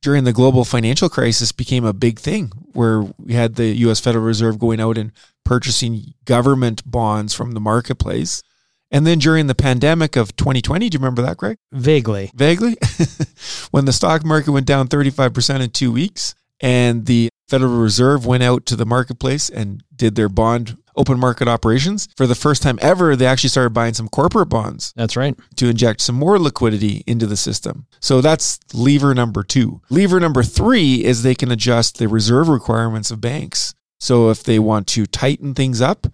during 0.00 0.22
the 0.22 0.32
global 0.32 0.64
financial 0.64 1.08
crisis 1.08 1.50
became 1.50 1.84
a 1.84 1.92
big 1.92 2.20
thing 2.20 2.52
where 2.72 3.00
we 3.18 3.34
had 3.34 3.56
the 3.56 3.74
US 3.86 3.98
Federal 3.98 4.24
Reserve 4.24 4.60
going 4.60 4.80
out 4.80 4.96
and 4.96 5.10
purchasing 5.46 6.12
government 6.24 6.82
bonds 6.84 7.32
from 7.32 7.52
the 7.52 7.60
marketplace. 7.60 8.42
And 8.90 9.06
then 9.06 9.18
during 9.18 9.46
the 9.46 9.54
pandemic 9.54 10.16
of 10.16 10.36
2020, 10.36 10.88
do 10.88 10.94
you 10.94 10.98
remember 10.98 11.22
that, 11.22 11.38
Greg? 11.38 11.58
Vaguely. 11.72 12.30
Vaguely, 12.34 12.76
when 13.70 13.84
the 13.84 13.92
stock 13.92 14.24
market 14.24 14.52
went 14.52 14.66
down 14.66 14.88
35% 14.88 15.60
in 15.60 15.70
two 15.70 15.90
weeks 15.90 16.34
and 16.60 17.06
the 17.06 17.28
Federal 17.48 17.78
Reserve 17.78 18.26
went 18.26 18.42
out 18.42 18.66
to 18.66 18.76
the 18.76 18.86
marketplace 18.86 19.48
and 19.48 19.82
did 19.94 20.16
their 20.16 20.28
bond 20.28 20.76
open 20.96 21.18
market 21.18 21.46
operations, 21.46 22.08
for 22.16 22.26
the 22.26 22.34
first 22.34 22.62
time 22.62 22.78
ever, 22.82 23.14
they 23.14 23.26
actually 23.26 23.50
started 23.50 23.70
buying 23.70 23.94
some 23.94 24.08
corporate 24.08 24.48
bonds 24.48 24.92
That's 24.96 25.16
right. 25.16 25.36
to 25.56 25.68
inject 25.68 26.00
some 26.00 26.16
more 26.16 26.38
liquidity 26.38 27.04
into 27.06 27.26
the 27.26 27.36
system. 27.36 27.86
So 28.00 28.20
that's 28.20 28.58
lever 28.72 29.14
number 29.14 29.42
two. 29.42 29.80
Lever 29.90 30.18
number 30.18 30.42
three 30.42 31.04
is 31.04 31.22
they 31.22 31.34
can 31.34 31.52
adjust 31.52 31.98
the 31.98 32.08
reserve 32.08 32.48
requirements 32.48 33.10
of 33.10 33.20
banks. 33.20 33.74
So 33.98 34.30
if 34.30 34.42
they 34.42 34.58
want 34.58 34.86
to 34.88 35.06
tighten 35.06 35.54
things 35.54 35.80
up, 35.80 36.06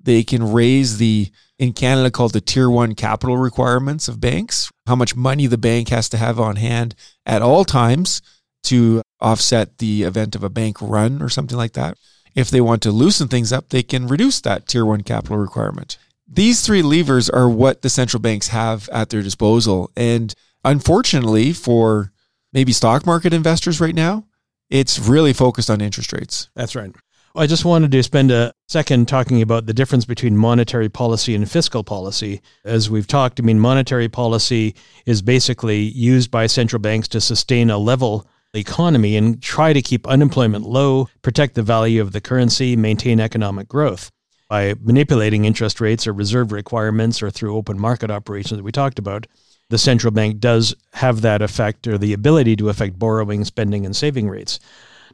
they 0.00 0.22
can 0.22 0.52
raise 0.52 0.98
the, 0.98 1.30
in 1.58 1.72
Canada, 1.72 2.10
called 2.10 2.32
the 2.32 2.40
tier 2.40 2.70
one 2.70 2.94
capital 2.94 3.36
requirements 3.36 4.08
of 4.08 4.20
banks, 4.20 4.70
how 4.86 4.94
much 4.94 5.16
money 5.16 5.46
the 5.46 5.58
bank 5.58 5.88
has 5.88 6.08
to 6.10 6.16
have 6.16 6.38
on 6.38 6.56
hand 6.56 6.94
at 7.24 7.42
all 7.42 7.64
times 7.64 8.22
to 8.64 9.02
offset 9.20 9.78
the 9.78 10.02
event 10.02 10.34
of 10.34 10.42
a 10.42 10.50
bank 10.50 10.80
run 10.80 11.22
or 11.22 11.28
something 11.28 11.56
like 11.56 11.72
that. 11.72 11.96
If 12.34 12.50
they 12.50 12.60
want 12.60 12.82
to 12.82 12.90
loosen 12.90 13.28
things 13.28 13.52
up, 13.52 13.70
they 13.70 13.82
can 13.82 14.06
reduce 14.06 14.40
that 14.42 14.66
tier 14.66 14.84
one 14.84 15.02
capital 15.02 15.38
requirement. 15.38 15.98
These 16.28 16.62
three 16.62 16.82
levers 16.82 17.30
are 17.30 17.48
what 17.48 17.82
the 17.82 17.90
central 17.90 18.20
banks 18.20 18.48
have 18.48 18.88
at 18.90 19.10
their 19.10 19.22
disposal. 19.22 19.90
And 19.96 20.34
unfortunately, 20.64 21.52
for 21.52 22.12
maybe 22.52 22.72
stock 22.72 23.06
market 23.06 23.32
investors 23.32 23.80
right 23.80 23.94
now, 23.94 24.26
it's 24.68 24.98
really 24.98 25.32
focused 25.32 25.70
on 25.70 25.80
interest 25.80 26.12
rates. 26.12 26.48
That's 26.54 26.74
right. 26.74 26.92
I 27.38 27.46
just 27.46 27.66
wanted 27.66 27.92
to 27.92 28.02
spend 28.02 28.30
a 28.30 28.54
second 28.66 29.08
talking 29.08 29.42
about 29.42 29.66
the 29.66 29.74
difference 29.74 30.06
between 30.06 30.38
monetary 30.38 30.88
policy 30.88 31.34
and 31.34 31.50
fiscal 31.50 31.84
policy. 31.84 32.40
As 32.64 32.88
we've 32.88 33.06
talked, 33.06 33.38
I 33.38 33.42
mean, 33.42 33.60
monetary 33.60 34.08
policy 34.08 34.74
is 35.04 35.20
basically 35.20 35.80
used 35.80 36.30
by 36.30 36.46
central 36.46 36.80
banks 36.80 37.08
to 37.08 37.20
sustain 37.20 37.68
a 37.68 37.76
level 37.76 38.26
economy 38.54 39.18
and 39.18 39.42
try 39.42 39.74
to 39.74 39.82
keep 39.82 40.06
unemployment 40.06 40.64
low, 40.64 41.10
protect 41.20 41.56
the 41.56 41.62
value 41.62 42.00
of 42.00 42.12
the 42.12 42.22
currency, 42.22 42.74
maintain 42.74 43.20
economic 43.20 43.68
growth. 43.68 44.10
By 44.48 44.74
manipulating 44.80 45.44
interest 45.44 45.78
rates 45.78 46.06
or 46.06 46.14
reserve 46.14 46.52
requirements 46.52 47.22
or 47.22 47.30
through 47.30 47.54
open 47.54 47.78
market 47.78 48.10
operations 48.10 48.56
that 48.56 48.64
we 48.64 48.72
talked 48.72 48.98
about, 48.98 49.26
the 49.68 49.76
central 49.76 50.10
bank 50.10 50.38
does 50.38 50.74
have 50.94 51.20
that 51.20 51.42
effect 51.42 51.86
or 51.86 51.98
the 51.98 52.14
ability 52.14 52.56
to 52.56 52.70
affect 52.70 52.98
borrowing, 52.98 53.44
spending, 53.44 53.84
and 53.84 53.94
saving 53.94 54.26
rates. 54.26 54.58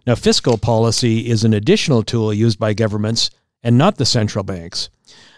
Now, 0.07 0.17
fiscal 0.17 0.59
policy 0.59 1.29
is 1.29 1.45
an 1.45 1.55
additional 1.55 2.03
tool 2.03 2.35
used 2.35 2.59
by 2.59 2.75
governments 2.75 3.31
and 3.63 3.79
not 3.79 3.97
the 3.97 4.05
central 4.05 4.43
banks. 4.43 4.89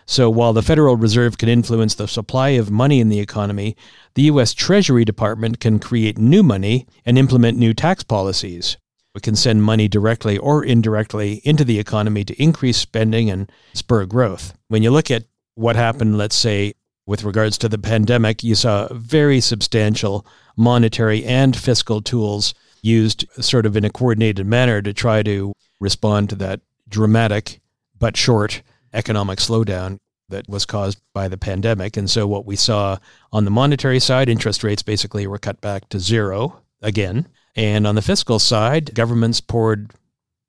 So 0.07 0.29
while 0.29 0.53
the 0.53 0.63
Federal 0.63 0.97
Reserve 0.97 1.39
can 1.39 1.49
influence 1.49 1.95
the 1.95 2.09
supply 2.09 2.51
of 2.51 2.71
money 2.71 3.01
in 3.01 3.09
the 3.09 3.21
economy, 3.21 3.77
the 4.15 4.23
U.S. 4.23 4.53
Treasury 4.55 5.05
Department 5.05 5.61
can 5.61 5.79
create 5.79 6.19
new 6.19 6.43
money 6.43 6.87
and 7.05 7.19
implement 7.19 7.59
new 7.59 7.75
tax 7.75 8.03
policies. 8.03 8.77
It 9.15 9.23
can 9.23 9.37
send 9.37 9.63
money 9.63 9.89
directly 9.89 10.37
or 10.37 10.65
indirectly 10.65 11.41
into 11.45 11.65
the 11.65 11.79
economy 11.79 12.25
to 12.25 12.43
increase 12.43 12.77
spending 12.77 13.31
and 13.31 13.51
spur 13.73 14.05
growth. 14.07 14.55
When 14.69 14.83
you 14.83 14.91
look 14.91 15.11
at 15.11 15.25
what 15.55 15.77
happened, 15.77 16.19
let's 16.19 16.37
say, 16.37 16.75
with 17.07 17.23
regards 17.23 17.59
to 17.59 17.69
the 17.69 17.79
pandemic, 17.79 18.43
you 18.43 18.55
saw 18.55 18.89
very 18.93 19.41
substantial 19.41 20.27
monetary 20.57 21.25
and 21.25 21.57
fiscal 21.57 22.01
tools 22.01 22.55
used 22.85 23.25
sort 23.43 23.67
of 23.67 23.77
in 23.77 23.85
a 23.85 23.91
coordinated 23.91 24.47
manner 24.47 24.83
to 24.83 24.93
try 24.93 25.23
to 25.23 25.53
respond 25.81 26.29
to 26.31 26.37
that 26.37 26.61
dramatic 26.89 27.61
but 27.99 28.17
short 28.17 28.63
economic 28.93 29.39
slowdown 29.39 29.99
that 30.29 30.49
was 30.49 30.65
caused 30.65 31.01
by 31.13 31.29
the 31.29 31.37
pandemic. 31.37 31.97
And 31.97 32.09
so, 32.09 32.27
what 32.27 32.47
we 32.47 32.57
saw 32.57 32.99
on 33.33 33.45
the 33.45 33.51
monetary 33.51 34.01
side, 34.01 34.29
interest 34.29 34.65
rates 34.65 34.83
basically 34.83 35.27
were 35.27 35.39
cut 35.39 35.61
back 35.61 35.89
to 35.91 36.01
zero 36.01 36.61
again. 36.83 37.29
And 37.57 37.87
on 37.87 37.95
the 37.95 38.03
fiscal 38.03 38.39
side, 38.39 38.95
governments 38.95 39.41
poured 39.41 39.93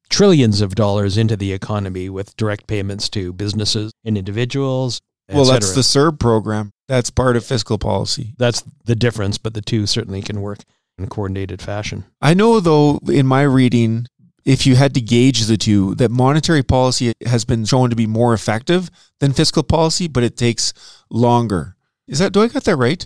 trillions 0.10 0.62
of 0.62 0.75
dollars 0.75 1.18
into 1.18 1.36
the 1.36 1.54
economy 1.54 2.10
with 2.10 2.36
direct 2.38 2.68
payments 2.68 3.10
to 3.10 3.34
businesses 3.34 3.92
and 4.04 4.18
individuals. 4.18 5.01
Well, 5.30 5.46
that's 5.46 5.74
the 5.74 5.82
CERB 5.82 6.20
program. 6.20 6.72
That's 6.88 7.10
part 7.10 7.36
of 7.36 7.44
fiscal 7.44 7.80
policy. 7.80 8.34
That's 8.38 8.63
the 8.86 8.96
difference, 8.96 9.38
but 9.38 9.56
the 9.56 9.62
two 9.62 9.88
certainly 9.88 10.22
can 10.22 10.42
work 10.42 10.60
in 10.98 11.06
a 11.06 11.08
coordinated 11.08 11.62
fashion. 11.62 12.06
I 12.22 12.34
know, 12.34 12.60
though, 12.60 13.00
in 13.08 13.28
my 13.28 13.42
reading, 13.42 14.08
if 14.46 14.66
you 14.66 14.75
had 14.75 14.94
to 14.94 15.02
gauge 15.02 15.46
the 15.46 15.58
two, 15.58 15.96
that 15.96 16.12
monetary 16.12 16.64
policy 16.64 17.14
has 17.25 17.46
been 17.46 17.66
shown 17.66 17.90
to 17.90 17.96
be 17.96 18.08
more 18.08 18.34
effective 18.34 18.90
than 19.20 19.34
fiscal 19.34 19.64
policy, 19.64 20.08
but 20.08 20.24
it 20.24 20.38
takes 20.38 20.74
longer. 21.10 21.75
Is 22.08 22.20
that, 22.20 22.32
do 22.32 22.42
I 22.42 22.48
got 22.48 22.64
that 22.66 22.75
right? 22.75 23.06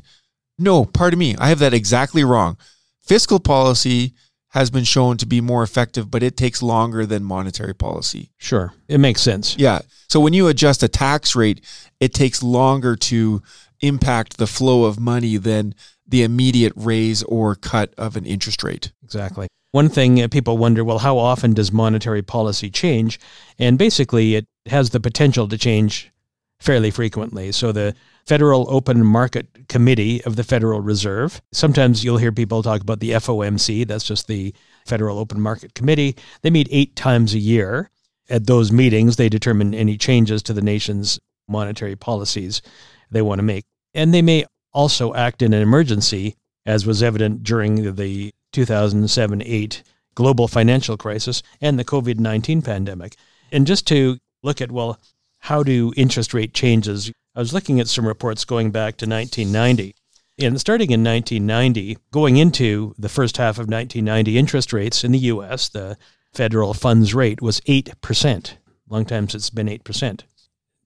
No, 0.58 0.86
pardon 0.86 1.20
me. 1.20 1.36
I 1.40 1.48
have 1.50 1.60
that 1.60 1.74
exactly 1.74 2.24
wrong. 2.24 2.58
Fiscal 3.02 3.40
policy 3.40 4.14
has 4.50 4.70
been 4.70 4.84
shown 4.84 5.16
to 5.18 5.26
be 5.26 5.42
more 5.42 5.64
effective, 5.64 6.12
but 6.12 6.24
it 6.24 6.36
takes 6.36 6.62
longer 6.62 7.06
than 7.06 7.24
monetary 7.24 7.74
policy. 7.74 8.32
Sure. 8.38 8.74
It 8.88 8.98
makes 9.00 9.22
sense. 9.22 9.56
Yeah. 9.58 9.80
So 10.10 10.20
when 10.20 10.34
you 10.34 10.48
adjust 10.48 10.84
a 10.84 10.88
tax 10.88 11.36
rate, 11.36 11.64
it 12.00 12.14
takes 12.14 12.44
longer 12.44 12.96
to 12.96 13.42
impact 13.82 14.38
the 14.38 14.48
flow 14.48 14.84
of 14.86 15.00
money 15.00 15.38
than 15.38 15.76
the 16.10 16.24
immediate 16.24 16.74
raise 16.76 17.24
or 17.24 17.56
cut 17.56 17.94
of 17.98 18.16
an 18.16 18.26
interest 18.26 18.64
rate. 18.64 18.92
Exactly. 19.04 19.48
One 19.72 19.90
thing 19.90 20.22
uh, 20.22 20.28
people 20.28 20.58
wonder 20.58 20.84
well, 20.84 21.00
how 21.00 21.18
often 21.18 21.54
does 21.54 21.72
monetary 21.72 22.22
policy 22.22 22.70
change? 22.70 23.20
And 23.58 23.78
basically, 23.78 24.36
it 24.36 24.48
has 24.66 24.90
the 24.90 25.00
potential 25.00 25.48
to 25.48 25.58
change 25.58 26.12
fairly 26.60 26.92
frequently. 26.92 27.52
So 27.52 27.72
the 27.72 27.96
Federal 28.26 28.68
Open 28.70 29.04
Market 29.06 29.68
Committee 29.70 30.24
of 30.24 30.36
the 30.36 30.44
Federal 30.44 30.82
Reserve. 30.82 31.42
Sometimes 31.52 32.04
you'll 32.04 32.18
hear 32.18 32.32
people 32.32 32.62
talk 32.62 32.82
about 32.82 33.00
the 33.00 33.12
FOMC, 33.12 33.88
that's 33.88 34.04
just 34.04 34.28
the 34.28 34.54
Federal 34.86 35.18
Open 35.18 35.40
Market 35.40 35.74
Committee. 35.74 36.16
They 36.42 36.50
meet 36.50 36.68
eight 36.70 36.96
times 36.96 37.34
a 37.34 37.40
year. 37.40 37.90
At 38.30 38.46
those 38.46 38.72
meetings, 38.72 39.16
they 39.16 39.30
determine 39.30 39.74
any 39.74 39.98
changes 39.98 40.44
to 40.44 40.54
the 40.54 40.62
nation's 40.62 41.20
monetary 41.48 41.96
policies 41.96 42.62
they 43.10 43.24
want 43.24 43.40
to 43.40 43.44
make. 43.44 43.66
And 43.96 44.14
they 44.14 44.22
may 44.22 44.46
also 44.74 45.14
act 45.14 45.42
in 45.42 45.54
an 45.54 45.62
emergency, 45.62 46.36
as 46.66 46.86
was 46.86 47.04
evident 47.04 47.44
during 47.44 47.96
the 47.96 48.32
2007 48.54 49.42
8 49.42 49.84
global 50.16 50.48
financial 50.48 50.98
crisis 50.98 51.42
and 51.62 51.80
the 51.80 51.86
COVID 51.86 52.20
19 52.20 52.62
pandemic. 52.62 53.16
And 53.52 53.66
just 53.66 53.88
to 53.88 54.18
look 54.44 54.62
at, 54.62 54.72
well, 54.72 55.00
how 55.40 55.64
do 55.64 55.94
interest 55.96 56.34
rate 56.34 56.54
changes 56.54 57.12
I 57.36 57.40
was 57.40 57.54
looking 57.54 57.80
at 57.80 57.88
some 57.88 58.06
reports 58.06 58.44
going 58.44 58.72
back 58.72 58.98
to 58.98 59.08
1990. 59.08 59.96
And 60.40 60.60
starting 60.60 60.92
in 60.92 61.04
1990, 61.04 61.98
going 62.12 62.38
into 62.38 62.94
the 62.98 63.08
first 63.08 63.38
half 63.38 63.56
of 63.56 63.70
1990, 63.70 64.38
interest 64.38 64.74
rates 64.74 65.04
in 65.04 65.12
the 65.12 65.20
US, 65.20 65.70
the 65.70 65.98
federal 66.34 66.74
funds 66.74 67.14
rate 67.14 67.42
was 67.42 67.62
8%. 67.62 68.54
Long 68.90 69.06
times 69.06 69.36
it's 69.36 69.50
been 69.50 69.68
8%. 69.68 70.24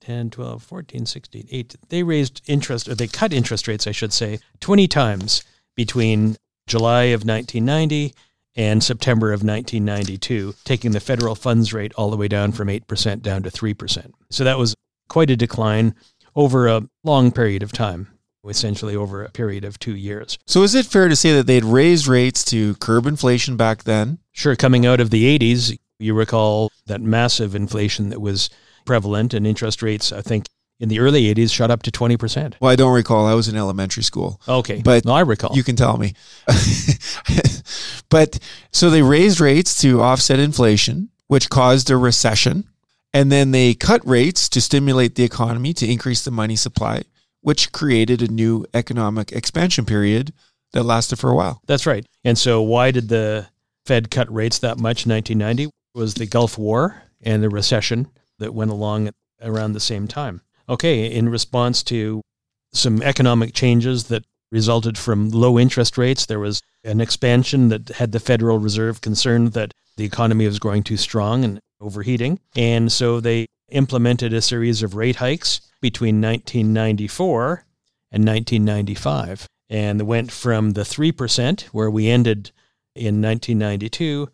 10, 0.04 0.32
12, 0.32 0.62
14, 0.62 1.06
16, 1.06 1.48
8. 1.50 1.76
They 1.88 2.04
raised 2.04 2.42
interest, 2.46 2.90
or 2.90 2.96
they 2.96 3.08
cut 3.08 3.32
interest 3.32 3.68
rates, 3.68 3.88
I 3.88 3.92
should 3.92 4.12
say, 4.12 4.40
20 4.60 4.88
times 4.88 5.44
between 5.76 6.36
July 6.68 7.04
of 7.06 7.26
1990 7.26 8.14
and 8.56 8.84
September 8.84 9.28
of 9.28 9.44
1992, 9.44 10.56
taking 10.66 10.92
the 10.92 11.00
federal 11.00 11.36
funds 11.36 11.74
rate 11.74 11.94
all 11.96 12.12
the 12.12 12.18
way 12.18 12.28
down 12.28 12.52
from 12.52 12.68
8% 12.68 13.22
down 13.22 13.44
to 13.44 13.50
3%. 13.50 14.12
So 14.30 14.44
that 14.44 14.58
was 14.58 14.76
quite 15.08 15.30
a 15.30 15.38
decline 15.38 15.96
over 16.36 16.68
a 16.68 16.84
long 17.04 17.32
period 17.32 17.64
of 17.64 17.72
time, 17.72 18.10
essentially 18.48 18.96
over 18.96 19.24
a 19.24 19.32
period 19.32 19.64
of 19.64 19.80
two 19.80 19.96
years. 19.96 20.38
So, 20.46 20.64
is 20.64 20.76
it 20.76 20.86
fair 20.86 21.08
to 21.08 21.16
say 21.16 21.34
that 21.36 21.48
they'd 21.48 21.64
raised 21.64 22.08
rates 22.08 22.44
to 22.46 22.76
curb 22.76 23.06
inflation 23.06 23.56
back 23.56 23.84
then? 23.84 24.20
Sure. 24.32 24.56
Coming 24.56 24.86
out 24.86 25.00
of 25.00 25.12
the 25.12 25.40
80s, 25.40 25.78
you 26.00 26.14
recall 26.14 26.72
that 26.88 27.02
massive 27.02 27.56
inflation 27.56 28.10
that 28.10 28.22
was 28.22 28.50
prevalent 28.86 29.34
and 29.34 29.46
interest 29.46 29.82
rates, 29.82 30.12
I 30.12 30.22
think, 30.22 30.48
in 30.80 30.90
the 30.90 31.00
early 31.00 31.34
80s 31.34 31.54
shot 31.54 31.72
up 31.72 31.84
to 31.84 31.92
20%. 31.92 32.56
Well, 32.60 32.72
I 32.72 32.76
don't 32.76 32.94
recall. 32.94 33.26
I 33.26 33.34
was 33.34 33.48
in 33.48 33.56
elementary 33.56 34.04
school. 34.04 34.42
Okay. 34.48 34.82
But 34.84 35.06
no, 35.06 35.14
I 35.14 35.22
recall. 35.22 35.56
You 35.56 35.64
can 35.64 35.76
tell 35.76 35.98
me. 35.98 36.14
but 38.10 38.40
so 38.72 38.90
they 38.90 39.02
raised 39.02 39.40
rates 39.40 39.80
to 39.82 40.02
offset 40.02 40.40
inflation, 40.40 41.10
which 41.28 41.50
caused 41.50 41.90
a 41.90 41.98
recession. 41.98 42.68
And 43.14 43.32
then 43.32 43.52
they 43.52 43.76
cut 43.76 44.06
rates 44.08 44.50
to 44.50 44.60
stimulate 44.60 45.16
the 45.16 45.24
economy 45.24 45.74
to 45.74 45.90
increase 45.90 46.24
the 46.24 46.32
money 46.32 46.56
supply, 46.56 47.04
which 47.42 47.72
created 47.72 48.22
a 48.22 48.28
new 48.28 48.66
economic 48.74 49.32
expansion 49.32 49.86
period 49.86 50.34
that 50.74 50.84
lasted 50.84 51.20
for 51.20 51.30
a 51.30 51.36
while. 51.36 51.62
That's 51.68 51.86
right. 51.86 52.06
And 52.24 52.38
so, 52.38 52.62
why 52.62 52.92
did 52.92 53.10
the 53.10 53.48
Fed 53.86 54.10
cut 54.10 54.34
rates 54.34 54.60
that 54.60 54.80
much 54.80 55.06
in 55.06 55.12
1990? 55.12 55.66
It 55.66 55.72
was 55.94 56.16
the 56.16 56.26
Gulf 56.26 56.58
War 56.58 57.04
and 57.22 57.44
the 57.44 57.50
recession 57.50 58.08
that 58.40 58.54
went 58.54 58.72
along 58.72 59.12
around 59.42 59.74
the 59.74 59.80
same 59.80 60.08
time. 60.08 60.42
Okay, 60.70 61.12
in 61.12 61.30
response 61.30 61.84
to 61.84 62.22
some 62.72 63.02
economic 63.02 63.54
changes 63.54 64.06
that 64.06 64.24
resulted 64.52 64.98
from 64.98 65.30
low 65.30 65.60
interest 65.60 65.98
rates, 65.98 66.26
there 66.26 66.40
was 66.40 66.62
an 66.84 67.02
expansion 67.02 67.70
that 67.70 67.90
had 67.90 68.12
the 68.12 68.20
Federal 68.20 68.60
Reserve 68.60 69.02
concerned 69.02 69.54
that 69.54 69.74
the 69.98 70.06
economy 70.06 70.46
was 70.46 70.60
growing 70.60 70.84
too 70.84 70.98
strong 70.98 71.44
and 71.44 71.60
overheating. 71.82 72.40
And 72.56 72.92
so 72.92 73.20
they 73.20 73.48
implemented 73.70 74.34
a 74.34 74.42
series 74.42 74.84
of 74.84 74.96
rate 74.96 75.18
hikes 75.18 75.62
between 75.82 76.22
1994 76.22 77.66
and 78.12 78.26
1995. 78.26 79.48
And 79.70 80.04
went 80.04 80.32
from 80.32 80.72
the 80.72 80.82
3%, 80.82 81.62
where 81.72 81.90
we 81.90 82.08
ended 82.08 82.52
in 82.96 83.22
1992, 83.22 84.30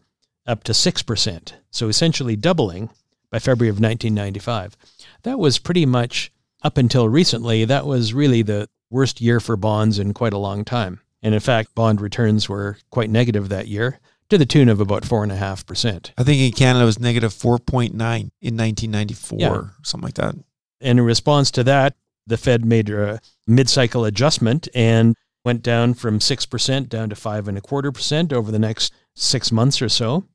up 0.46 0.64
to 0.66 0.74
6%. 0.74 1.54
So 1.72 1.88
essentially 1.88 2.36
doubling 2.36 2.90
by 3.32 3.39
February 3.39 3.70
of 3.70 3.76
1995. 3.76 4.76
That 5.24 5.39
was 5.39 5.60
pretty 5.60 5.86
much 5.86 6.32
up 6.62 6.78
until 6.78 7.08
recently, 7.08 7.65
that 7.65 7.86
was 7.86 8.13
really 8.13 8.42
the 8.42 8.68
worst 8.89 9.22
year 9.22 9.39
for 9.39 9.56
bonds 9.56 10.00
in 10.00 10.13
quite 10.13 10.34
a 10.34 10.38
long 10.38 10.65
time. 10.65 11.00
And 11.22 11.34
in 11.34 11.39
fact, 11.39 11.76
bond 11.76 12.02
returns 12.02 12.50
were 12.50 12.78
quite 12.89 13.10
negative 13.10 13.50
that 13.50 13.68
year 13.68 14.00
to 14.30 14.38
the 14.38 14.46
tune 14.46 14.70
of 14.70 14.80
about 14.80 15.04
4.5%. 15.04 16.12
I 16.18 16.24
think 16.24 16.42
in 16.42 16.52
Canada 16.52 16.84
it 16.84 16.86
was 16.86 17.00
negative 17.00 17.34
4.9 17.34 17.92
in 17.92 18.58
1994, 18.58 19.39
yeah. 19.39 19.62
something 19.84 20.06
like 20.06 20.13
that. 20.15 20.36
And 20.82 21.00
in 21.00 21.06
response 21.06 21.52
to 21.52 21.63
that, 21.65 21.96
the 22.28 22.38
Fed 22.38 22.63
made 22.63 22.89
a 22.89 23.20
mid 23.48 23.70
cycle 23.70 24.06
adjustment 24.06 24.68
and 24.74 25.15
went 25.44 25.63
down 25.63 25.94
from 25.94 26.20
6% 26.20 26.89
down 26.89 27.10
to 27.10 27.15
5.25% 27.15 28.34
over 28.34 28.52
the 28.52 28.60
next 28.60 28.94
six 29.15 29.52
months 29.52 29.82
or 29.82 29.89
so. 29.89 30.26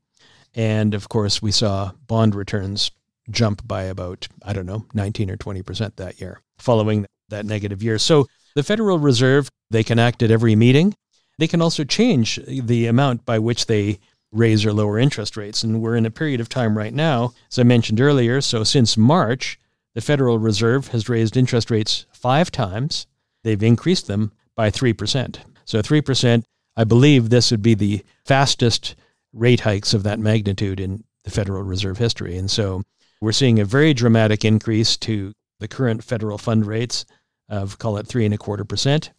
And 0.55 0.95
of 0.95 1.09
course, 1.09 1.43
we 1.43 1.51
saw 1.51 1.93
bond 2.07 2.35
returns 2.35 2.91
jump 3.31 3.67
by 3.67 3.85
about, 3.85 4.29
I 4.43 4.53
don't 4.53 4.67
know, 4.67 4.87
19 4.95 5.31
or 5.31 5.37
20% 5.37 5.97
that 5.97 6.21
year 6.21 6.41
following 6.59 7.07
that 7.31 7.47
negative 7.47 7.83
year. 7.83 7.99
So 7.99 8.27
the 8.55 8.63
Federal 8.63 8.99
Reserve, 8.99 9.49
they 9.71 9.83
can 9.83 9.99
act 9.99 10.23
at 10.23 10.31
every 10.31 10.55
meeting. 10.55 10.95
They 11.39 11.49
can 11.49 11.61
also 11.61 11.85
change 11.85 12.39
the 12.47 12.87
amount 12.87 13.25
by 13.25 13.39
which 13.39 13.67
they 13.67 13.99
raise 14.31 14.65
or 14.65 14.73
lower 14.73 14.99
interest 14.99 15.37
rates. 15.37 15.63
And 15.63 15.81
we're 15.81 15.97
in 15.97 16.07
a 16.07 16.11
period 16.11 16.41
of 16.41 16.49
time 16.49 16.77
right 16.77 16.93
now, 16.93 17.33
as 17.51 17.59
I 17.59 17.63
mentioned 17.63 18.01
earlier. 18.01 18.41
So 18.41 18.63
since 18.65 18.97
March, 18.97 19.59
the 19.95 20.01
Federal 20.01 20.39
Reserve 20.39 20.89
has 20.89 21.09
raised 21.09 21.37
interest 21.37 21.71
rates 21.71 22.07
five 22.13 22.51
times. 22.51 23.07
They've 23.43 23.63
increased 23.63 24.07
them 24.07 24.33
by 24.57 24.71
3%. 24.71 25.39
So 25.65 25.81
3%, 25.81 26.43
I 26.77 26.85
believe 26.85 27.31
this 27.31 27.51
would 27.51 27.63
be 27.63 27.75
the 27.75 28.05
fastest 28.25 28.97
rate 29.35 29.61
hikes 29.61 29.93
of 29.93 30.05
that 30.05 30.19
magnitude 30.19 30.81
in 30.81 31.05
the 31.25 31.31
Federal 31.31 31.63
Reserve 31.63 31.99
history. 31.99 32.37
And 32.37 32.51
so 32.51 32.83
we're 33.21 33.33
seeing 33.33 33.59
a 33.59 33.65
very 33.65 33.93
dramatic 33.93 34.45
increase 34.45 34.97
to 34.99 35.33
the 35.61 35.69
current 35.69 36.05
federal 36.05 36.39
fund 36.39 36.67
rates 36.67 37.05
of, 37.49 37.79
call 37.79 37.99
it 37.99 38.07
three 38.07 38.25
and 38.25 38.35
a 38.35 38.39
quarter 38.39 38.65
percent 38.65 39.11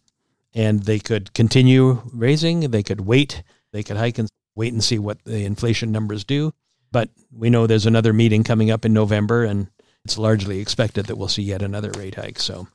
and 0.56 0.84
they 0.84 0.98
could 0.98 1.32
continue 1.34 2.02
raising. 2.12 2.70
They 2.70 2.82
could 2.82 3.02
wait. 3.02 3.42
They 3.72 3.82
could 3.82 3.98
hike 3.98 4.18
and 4.18 4.28
wait 4.54 4.72
and 4.72 4.82
see 4.82 4.98
what 4.98 5.22
the 5.24 5.44
inflation 5.44 5.92
numbers 5.92 6.24
do. 6.24 6.54
But 6.90 7.10
we 7.30 7.50
know 7.50 7.66
there's 7.66 7.84
another 7.84 8.14
meeting 8.14 8.42
coming 8.42 8.70
up 8.70 8.86
in 8.86 8.94
November, 8.94 9.44
and 9.44 9.68
it's 10.02 10.16
largely 10.16 10.60
expected 10.60 11.06
that 11.06 11.16
we'll 11.16 11.28
see 11.28 11.42
yet 11.42 11.60
another 11.60 11.90
rate 11.98 12.14
hike. 12.14 12.38
So, 12.38 12.68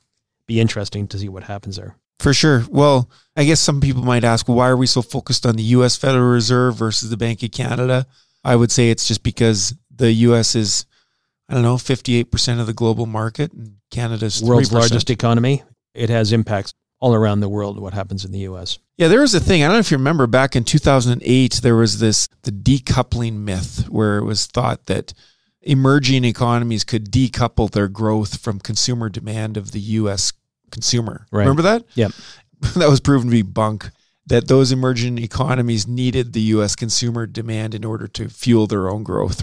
be 0.46 0.60
interesting 0.60 1.08
to 1.08 1.18
see 1.18 1.28
what 1.28 1.42
happens 1.42 1.74
there. 1.74 1.96
For 2.22 2.32
sure. 2.32 2.64
Well, 2.70 3.10
I 3.36 3.44
guess 3.44 3.58
some 3.58 3.80
people 3.80 4.02
might 4.02 4.22
ask, 4.22 4.48
why 4.48 4.68
are 4.68 4.76
we 4.76 4.86
so 4.86 5.02
focused 5.02 5.44
on 5.44 5.56
the 5.56 5.62
U.S. 5.64 5.96
Federal 5.96 6.30
Reserve 6.30 6.76
versus 6.76 7.10
the 7.10 7.16
Bank 7.16 7.42
of 7.42 7.50
Canada? 7.50 8.06
I 8.44 8.54
would 8.54 8.70
say 8.70 8.90
it's 8.90 9.08
just 9.08 9.24
because 9.24 9.74
the 9.94 10.12
U.S. 10.12 10.54
is, 10.54 10.86
I 11.48 11.54
don't 11.54 11.64
know, 11.64 11.74
58% 11.74 12.60
of 12.60 12.68
the 12.68 12.72
global 12.72 13.06
market, 13.06 13.52
and 13.52 13.76
Canada's 13.90 14.40
world's 14.40 14.72
largest 14.72 15.10
economy. 15.10 15.64
It 15.94 16.10
has 16.10 16.32
impacts 16.32 16.74
all 17.00 17.12
around 17.12 17.40
the 17.40 17.48
world 17.48 17.80
what 17.80 17.92
happens 17.92 18.24
in 18.24 18.30
the 18.30 18.38
US. 18.40 18.78
Yeah, 18.96 19.08
there 19.08 19.20
was 19.20 19.34
a 19.34 19.40
thing. 19.40 19.64
I 19.64 19.66
don't 19.66 19.74
know 19.74 19.80
if 19.80 19.90
you 19.90 19.96
remember 19.96 20.28
back 20.28 20.54
in 20.54 20.62
2008, 20.62 21.54
there 21.54 21.74
was 21.74 21.98
this 21.98 22.28
the 22.44 22.52
decoupling 22.52 23.38
myth 23.38 23.88
where 23.88 24.18
it 24.18 24.24
was 24.24 24.46
thought 24.46 24.86
that 24.86 25.12
emerging 25.60 26.24
economies 26.24 26.84
could 26.84 27.10
decouple 27.10 27.68
their 27.68 27.88
growth 27.88 28.38
from 28.40 28.60
consumer 28.60 29.08
demand 29.08 29.56
of 29.56 29.72
the 29.72 29.80
US 29.80 30.32
consumer. 30.72 31.26
Right. 31.30 31.42
Remember 31.42 31.62
that? 31.62 31.84
Yeah. 31.94 32.08
that 32.76 32.88
was 32.88 33.00
proven 33.00 33.28
to 33.28 33.30
be 33.30 33.42
bunk. 33.42 33.90
that 34.26 34.48
those 34.48 34.72
emerging 34.72 35.18
economies 35.18 35.86
needed 35.86 36.32
the 36.32 36.40
US 36.56 36.74
consumer 36.74 37.26
demand 37.26 37.74
in 37.74 37.84
order 37.84 38.06
to 38.08 38.28
fuel 38.28 38.66
their 38.66 38.88
own 38.88 39.02
growth. 39.02 39.42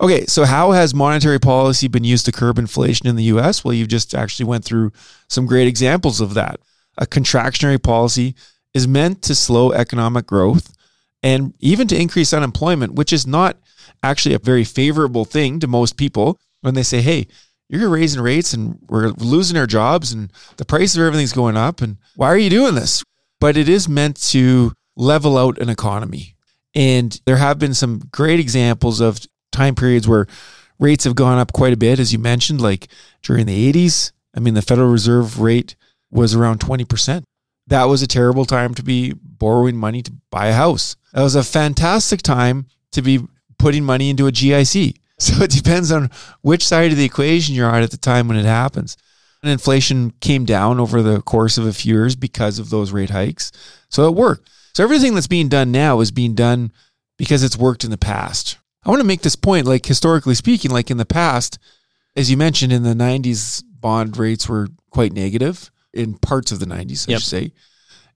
Okay, 0.00 0.26
so 0.26 0.44
how 0.44 0.72
has 0.72 0.94
monetary 0.94 1.38
policy 1.38 1.88
been 1.88 2.04
used 2.04 2.26
to 2.26 2.32
curb 2.32 2.58
inflation 2.58 3.06
in 3.06 3.16
the 3.16 3.24
US? 3.24 3.64
Well, 3.64 3.72
you 3.72 3.86
just 3.86 4.14
actually 4.14 4.46
went 4.46 4.64
through 4.64 4.92
some 5.28 5.46
great 5.46 5.66
examples 5.66 6.20
of 6.20 6.34
that. 6.34 6.60
A 6.98 7.06
contractionary 7.06 7.82
policy 7.82 8.34
is 8.74 8.86
meant 8.86 9.22
to 9.22 9.34
slow 9.34 9.72
economic 9.72 10.26
growth 10.26 10.74
and 11.22 11.54
even 11.60 11.88
to 11.88 11.98
increase 11.98 12.34
unemployment, 12.34 12.94
which 12.94 13.12
is 13.12 13.26
not 13.26 13.58
actually 14.02 14.34
a 14.34 14.38
very 14.38 14.64
favorable 14.64 15.24
thing 15.24 15.60
to 15.60 15.66
most 15.66 15.96
people 15.96 16.38
when 16.60 16.74
they 16.74 16.82
say, 16.82 17.00
hey, 17.00 17.26
you're 17.68 17.88
raising 17.88 18.22
rates 18.22 18.52
and 18.52 18.78
we're 18.88 19.08
losing 19.08 19.56
our 19.56 19.66
jobs 19.66 20.12
and 20.12 20.32
the 20.56 20.64
price 20.64 20.96
of 20.96 21.02
everything's 21.02 21.32
going 21.32 21.56
up. 21.56 21.80
And 21.80 21.96
why 22.14 22.28
are 22.28 22.38
you 22.38 22.50
doing 22.50 22.74
this? 22.74 23.02
But 23.40 23.56
it 23.56 23.68
is 23.68 23.88
meant 23.88 24.20
to 24.30 24.72
level 24.96 25.36
out 25.36 25.58
an 25.58 25.68
economy. 25.68 26.36
And 26.74 27.20
there 27.24 27.36
have 27.36 27.58
been 27.58 27.74
some 27.74 28.02
great 28.12 28.38
examples 28.38 29.00
of 29.00 29.18
time 29.52 29.74
periods 29.74 30.06
where 30.06 30.26
rates 30.78 31.04
have 31.04 31.16
gone 31.16 31.38
up 31.38 31.52
quite 31.52 31.72
a 31.72 31.76
bit, 31.76 31.98
as 31.98 32.12
you 32.12 32.18
mentioned, 32.18 32.60
like 32.60 32.88
during 33.22 33.46
the 33.46 33.72
80s. 33.72 34.12
I 34.34 34.40
mean, 34.40 34.54
the 34.54 34.62
Federal 34.62 34.90
Reserve 34.90 35.40
rate 35.40 35.74
was 36.10 36.34
around 36.34 36.60
20%. 36.60 37.24
That 37.66 37.84
was 37.84 38.02
a 38.02 38.06
terrible 38.06 38.44
time 38.44 38.74
to 38.74 38.82
be 38.82 39.14
borrowing 39.14 39.76
money 39.76 40.02
to 40.02 40.12
buy 40.30 40.46
a 40.46 40.52
house. 40.52 40.96
That 41.12 41.22
was 41.22 41.34
a 41.34 41.42
fantastic 41.42 42.22
time 42.22 42.66
to 42.92 43.02
be 43.02 43.26
putting 43.58 43.82
money 43.84 44.10
into 44.10 44.26
a 44.26 44.32
GIC. 44.32 44.96
So 45.18 45.42
it 45.42 45.50
depends 45.50 45.90
on 45.90 46.10
which 46.42 46.66
side 46.66 46.92
of 46.92 46.98
the 46.98 47.04
equation 47.06 47.54
you're 47.54 47.70
on 47.70 47.82
at 47.82 47.90
the 47.90 47.96
time 47.96 48.28
when 48.28 48.36
it 48.36 48.44
happens. 48.44 48.98
And 49.42 49.50
inflation 49.50 50.12
came 50.20 50.44
down 50.44 50.78
over 50.78 51.02
the 51.02 51.22
course 51.22 51.56
of 51.56 51.66
a 51.66 51.72
few 51.72 51.94
years 51.94 52.16
because 52.16 52.58
of 52.58 52.68
those 52.68 52.92
rate 52.92 53.10
hikes. 53.10 53.50
So 53.88 54.06
it 54.08 54.14
worked. 54.14 54.50
So 54.74 54.84
everything 54.84 55.14
that's 55.14 55.26
being 55.26 55.48
done 55.48 55.72
now 55.72 56.00
is 56.00 56.10
being 56.10 56.34
done 56.34 56.70
because 57.16 57.42
it's 57.42 57.56
worked 57.56 57.82
in 57.82 57.90
the 57.90 57.96
past. 57.96 58.58
I 58.84 58.90
want 58.90 59.00
to 59.00 59.06
make 59.06 59.22
this 59.22 59.36
point, 59.36 59.66
like 59.66 59.86
historically 59.86 60.34
speaking, 60.34 60.70
like 60.70 60.90
in 60.90 60.96
the 60.96 61.06
past, 61.06 61.58
as 62.14 62.30
you 62.30 62.36
mentioned, 62.36 62.72
in 62.72 62.82
the 62.82 62.94
90s, 62.94 63.62
bond 63.80 64.16
rates 64.16 64.48
were 64.48 64.68
quite 64.90 65.12
negative 65.12 65.70
in 65.92 66.14
parts 66.14 66.52
of 66.52 66.60
the 66.60 66.66
90s, 66.66 67.08
I 67.08 67.12
yep. 67.12 67.20
should 67.20 67.28
say. 67.28 67.52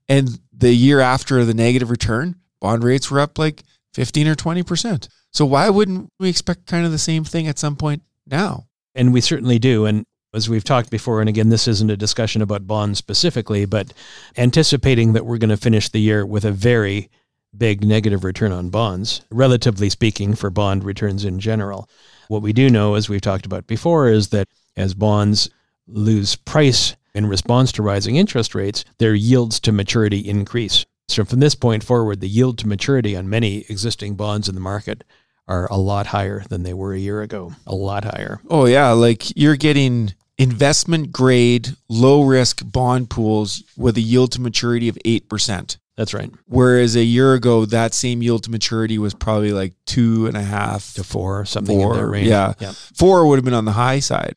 And 0.07 0.39
the 0.55 0.73
year 0.73 0.99
after 0.99 1.43
the 1.45 1.53
negative 1.53 1.89
return, 1.89 2.35
bond 2.59 2.83
rates 2.83 3.09
were 3.09 3.19
up 3.19 3.37
like 3.37 3.63
15 3.93 4.27
or 4.27 4.35
20%. 4.35 5.07
So 5.31 5.45
why 5.45 5.69
wouldn't 5.69 6.09
we 6.19 6.29
expect 6.29 6.67
kind 6.67 6.85
of 6.85 6.91
the 6.91 6.97
same 6.97 7.23
thing 7.23 7.47
at 7.47 7.57
some 7.59 7.75
point 7.75 8.03
now? 8.27 8.67
And 8.93 9.13
we 9.13 9.21
certainly 9.21 9.59
do. 9.59 9.85
And 9.85 10.05
as 10.33 10.49
we've 10.49 10.63
talked 10.63 10.89
before, 10.89 11.19
and 11.19 11.29
again, 11.29 11.49
this 11.49 11.67
isn't 11.67 11.89
a 11.89 11.97
discussion 11.97 12.41
about 12.41 12.67
bonds 12.67 12.99
specifically, 12.99 13.65
but 13.65 13.93
anticipating 14.37 15.13
that 15.13 15.25
we're 15.25 15.37
going 15.37 15.49
to 15.49 15.57
finish 15.57 15.89
the 15.89 15.99
year 15.99 16.25
with 16.25 16.45
a 16.45 16.51
very 16.51 17.09
big 17.57 17.85
negative 17.85 18.23
return 18.23 18.51
on 18.51 18.69
bonds, 18.69 19.21
relatively 19.29 19.89
speaking, 19.89 20.35
for 20.35 20.49
bond 20.49 20.83
returns 20.83 21.25
in 21.25 21.39
general. 21.39 21.89
What 22.27 22.41
we 22.41 22.53
do 22.53 22.69
know, 22.69 22.95
as 22.95 23.09
we've 23.09 23.21
talked 23.21 23.45
about 23.45 23.67
before, 23.67 24.07
is 24.07 24.29
that 24.29 24.47
as 24.77 24.93
bonds 24.93 25.49
lose 25.87 26.35
price 26.35 26.95
in 27.13 27.25
response 27.25 27.73
to 27.73 27.83
rising 27.83 28.15
interest 28.15 28.55
rates, 28.55 28.85
their 28.99 29.13
yields 29.13 29.59
to 29.61 29.73
maturity 29.73 30.19
increase. 30.19 30.85
So 31.09 31.25
from 31.25 31.41
this 31.41 31.55
point 31.55 31.83
forward, 31.83 32.21
the 32.21 32.29
yield 32.29 32.57
to 32.59 32.67
maturity 32.67 33.17
on 33.17 33.29
many 33.29 33.65
existing 33.67 34.15
bonds 34.15 34.47
in 34.47 34.55
the 34.55 34.61
market 34.61 35.03
are 35.47 35.67
a 35.71 35.77
lot 35.77 36.07
higher 36.07 36.43
than 36.49 36.63
they 36.63 36.73
were 36.73 36.93
a 36.93 36.99
year 36.99 37.21
ago. 37.21 37.53
A 37.67 37.75
lot 37.75 38.03
higher. 38.03 38.39
Oh 38.49 38.65
yeah, 38.65 38.91
like 38.91 39.35
you're 39.37 39.55
getting 39.55 40.13
investment 40.37 41.11
grade, 41.11 41.69
low 41.87 42.23
risk 42.23 42.61
bond 42.65 43.09
pools 43.09 43.63
with 43.77 43.97
a 43.97 44.01
yield 44.01 44.31
to 44.31 44.41
maturity 44.41 44.89
of 44.89 44.97
8%. 45.05 45.77
That's 45.97 46.13
right. 46.15 46.31
Whereas 46.47 46.95
a 46.95 47.03
year 47.03 47.35
ago, 47.35 47.65
that 47.65 47.93
same 47.93 48.23
yield 48.23 48.43
to 48.45 48.51
maturity 48.51 48.97
was 48.97 49.13
probably 49.13 49.51
like 49.51 49.73
two 49.85 50.25
and 50.25 50.35
a 50.35 50.41
half 50.41 50.95
to 50.95 51.03
four, 51.03 51.45
something 51.45 51.77
four, 51.77 51.93
in 51.93 51.99
that 51.99 52.07
range. 52.07 52.27
Yeah. 52.27 52.53
yeah. 52.59 52.71
Four 52.71 53.27
would 53.27 53.35
have 53.35 53.45
been 53.45 53.53
on 53.53 53.65
the 53.65 53.73
high 53.73 53.99
side. 53.99 54.35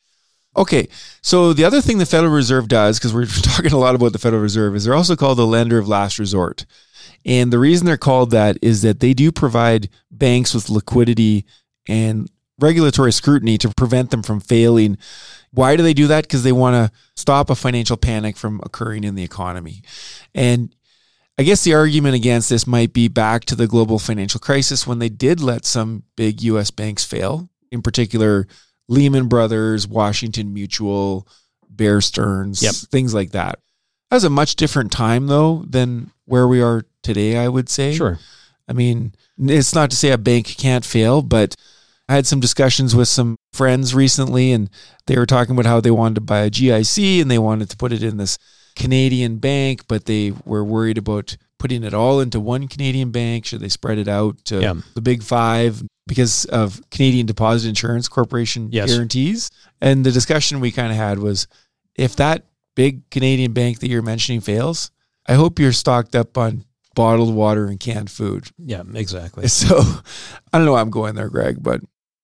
Okay. 0.56 0.88
So 1.22 1.52
the 1.52 1.64
other 1.64 1.80
thing 1.80 1.98
the 1.98 2.06
Federal 2.06 2.32
Reserve 2.32 2.68
does, 2.68 2.98
because 2.98 3.14
we're 3.14 3.26
talking 3.42 3.72
a 3.72 3.78
lot 3.78 3.94
about 3.94 4.12
the 4.12 4.18
Federal 4.18 4.42
Reserve, 4.42 4.76
is 4.76 4.84
they're 4.84 4.94
also 4.94 5.16
called 5.16 5.38
the 5.38 5.46
lender 5.46 5.78
of 5.78 5.88
last 5.88 6.18
resort. 6.18 6.66
And 7.24 7.52
the 7.52 7.58
reason 7.58 7.86
they're 7.86 7.96
called 7.96 8.30
that 8.32 8.58
is 8.60 8.82
that 8.82 9.00
they 9.00 9.14
do 9.14 9.32
provide 9.32 9.88
banks 10.10 10.54
with 10.54 10.68
liquidity 10.68 11.46
and 11.88 12.30
regulatory 12.58 13.12
scrutiny 13.12 13.58
to 13.58 13.70
prevent 13.70 14.10
them 14.10 14.22
from 14.22 14.40
failing. 14.40 14.98
Why 15.52 15.76
do 15.76 15.82
they 15.82 15.94
do 15.94 16.06
that? 16.08 16.24
Because 16.24 16.42
they 16.42 16.52
want 16.52 16.74
to 16.74 16.96
stop 17.16 17.50
a 17.50 17.54
financial 17.54 17.96
panic 17.96 18.36
from 18.36 18.60
occurring 18.64 19.04
in 19.04 19.14
the 19.14 19.24
economy. 19.24 19.82
And 20.34 20.74
I 21.38 21.42
guess 21.42 21.64
the 21.64 21.74
argument 21.74 22.14
against 22.14 22.48
this 22.48 22.66
might 22.66 22.92
be 22.92 23.08
back 23.08 23.44
to 23.46 23.56
the 23.56 23.66
global 23.66 23.98
financial 23.98 24.38
crisis 24.38 24.86
when 24.86 24.98
they 24.98 25.08
did 25.08 25.40
let 25.40 25.64
some 25.64 26.04
big 26.16 26.42
US 26.42 26.70
banks 26.70 27.04
fail, 27.04 27.48
in 27.72 27.82
particular, 27.82 28.46
Lehman 28.88 29.28
Brothers, 29.28 29.88
Washington 29.88 30.52
Mutual, 30.52 31.26
Bear 31.68 32.00
Stearns, 32.00 32.62
yep. 32.62 32.74
things 32.74 33.14
like 33.14 33.32
that. 33.32 33.58
That 34.10 34.16
was 34.16 34.24
a 34.24 34.30
much 34.30 34.54
different 34.54 34.92
time, 34.92 35.26
though, 35.26 35.64
than 35.68 36.12
where 36.24 36.46
we 36.46 36.62
are 36.62 36.84
today, 37.04 37.36
I 37.36 37.48
would 37.48 37.68
say. 37.68 37.94
Sure. 37.94 38.18
I 38.66 38.72
mean, 38.72 39.14
it's 39.38 39.74
not 39.74 39.90
to 39.90 39.96
say 39.96 40.10
a 40.10 40.18
bank 40.18 40.46
can't 40.46 40.84
fail, 40.84 41.22
but 41.22 41.54
I 42.08 42.14
had 42.14 42.26
some 42.26 42.40
discussions 42.40 42.94
with 42.94 43.08
some 43.08 43.36
friends 43.52 43.94
recently, 43.94 44.52
and 44.52 44.68
they 45.06 45.16
were 45.16 45.26
talking 45.26 45.54
about 45.54 45.66
how 45.66 45.80
they 45.80 45.90
wanted 45.90 46.16
to 46.16 46.20
buy 46.22 46.40
a 46.40 46.50
GIC 46.50 47.20
and 47.20 47.30
they 47.30 47.38
wanted 47.38 47.70
to 47.70 47.76
put 47.76 47.92
it 47.92 48.02
in 48.02 48.16
this 48.16 48.38
Canadian 48.74 49.36
bank, 49.36 49.86
but 49.88 50.06
they 50.06 50.32
were 50.44 50.64
worried 50.64 50.98
about 50.98 51.36
putting 51.58 51.84
it 51.84 51.94
all 51.94 52.20
into 52.20 52.40
one 52.40 52.68
Canadian 52.68 53.10
bank. 53.10 53.46
Should 53.46 53.60
they 53.60 53.68
spread 53.68 53.98
it 53.98 54.08
out 54.08 54.44
to 54.46 54.60
yeah. 54.60 54.74
the 54.94 55.00
big 55.00 55.22
five 55.22 55.82
because 56.06 56.44
of 56.46 56.82
Canadian 56.90 57.26
Deposit 57.26 57.68
Insurance 57.68 58.08
Corporation 58.08 58.68
yes. 58.72 58.92
guarantees? 58.92 59.50
And 59.80 60.04
the 60.04 60.12
discussion 60.12 60.60
we 60.60 60.72
kind 60.72 60.90
of 60.90 60.98
had 60.98 61.18
was 61.18 61.46
if 61.94 62.16
that 62.16 62.44
big 62.74 63.08
Canadian 63.10 63.52
bank 63.52 63.80
that 63.80 63.88
you're 63.88 64.02
mentioning 64.02 64.40
fails, 64.40 64.90
I 65.26 65.34
hope 65.34 65.58
you're 65.58 65.72
stocked 65.72 66.14
up 66.14 66.36
on 66.36 66.64
bottled 66.94 67.34
water 67.34 67.66
and 67.66 67.80
canned 67.80 68.10
food. 68.10 68.48
Yeah, 68.58 68.82
exactly. 68.94 69.48
So 69.54 69.80
I 70.52 70.58
don't 70.58 70.66
know 70.66 70.72
why 70.72 70.80
I'm 70.80 70.90
going 70.90 71.14
there, 71.14 71.28
Greg, 71.28 71.62
but 71.62 71.80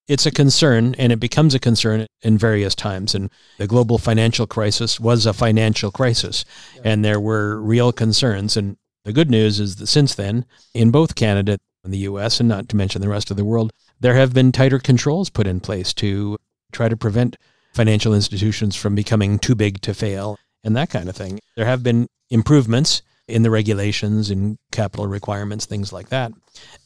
it's 0.08 0.26
a 0.26 0.30
concern 0.30 0.94
and 0.98 1.12
it 1.12 1.20
becomes 1.20 1.54
a 1.54 1.60
concern 1.60 2.06
in 2.22 2.36
various 2.36 2.74
times. 2.74 3.14
And 3.14 3.30
the 3.58 3.66
global 3.66 3.96
financial 3.96 4.46
crisis 4.46 4.98
was 4.98 5.24
a 5.24 5.32
financial 5.32 5.92
crisis 5.92 6.44
yeah. 6.74 6.82
and 6.84 7.04
there 7.04 7.20
were 7.20 7.60
real 7.60 7.92
concerns. 7.92 8.56
And 8.56 8.76
the 9.04 9.12
good 9.12 9.30
news 9.30 9.60
is 9.60 9.76
that 9.76 9.86
since 9.86 10.14
then, 10.14 10.44
in 10.74 10.90
both 10.90 11.14
Canada 11.14 11.58
and 11.84 11.92
the 11.92 11.98
US, 11.98 12.40
and 12.40 12.48
not 12.48 12.68
to 12.70 12.76
mention 12.76 13.00
the 13.00 13.08
rest 13.08 13.30
of 13.30 13.36
the 13.36 13.44
world, 13.44 13.72
there 14.00 14.14
have 14.14 14.34
been 14.34 14.50
tighter 14.50 14.78
controls 14.78 15.30
put 15.30 15.46
in 15.46 15.60
place 15.60 15.94
to 15.94 16.36
try 16.72 16.88
to 16.88 16.96
prevent 16.96 17.36
financial 17.72 18.12
institutions 18.12 18.74
from 18.74 18.94
becoming 18.94 19.38
too 19.38 19.54
big 19.54 19.80
to 19.82 19.94
fail 19.94 20.36
and 20.64 20.76
that 20.76 20.90
kind 20.90 21.08
of 21.08 21.16
thing. 21.16 21.38
There 21.56 21.66
have 21.66 21.82
been 21.82 22.08
improvements 22.30 23.02
in 23.30 23.42
the 23.42 23.50
regulations 23.50 24.30
and 24.30 24.58
capital 24.72 25.06
requirements, 25.06 25.66
things 25.66 25.92
like 25.92 26.08
that. 26.10 26.32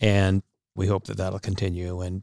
And 0.00 0.42
we 0.74 0.86
hope 0.86 1.04
that 1.04 1.16
that'll 1.16 1.38
continue. 1.38 2.00
And 2.00 2.22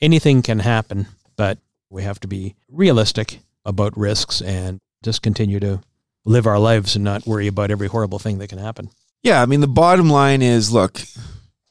anything 0.00 0.42
can 0.42 0.58
happen, 0.58 1.06
but 1.36 1.58
we 1.88 2.02
have 2.02 2.20
to 2.20 2.28
be 2.28 2.56
realistic 2.68 3.40
about 3.64 3.96
risks 3.96 4.40
and 4.40 4.80
just 5.02 5.22
continue 5.22 5.60
to 5.60 5.80
live 6.24 6.46
our 6.46 6.58
lives 6.58 6.96
and 6.96 7.04
not 7.04 7.26
worry 7.26 7.46
about 7.46 7.70
every 7.70 7.88
horrible 7.88 8.18
thing 8.18 8.38
that 8.38 8.48
can 8.48 8.58
happen. 8.58 8.90
Yeah. 9.22 9.42
I 9.42 9.46
mean, 9.46 9.60
the 9.60 9.68
bottom 9.68 10.08
line 10.08 10.42
is 10.42 10.72
look, 10.72 11.00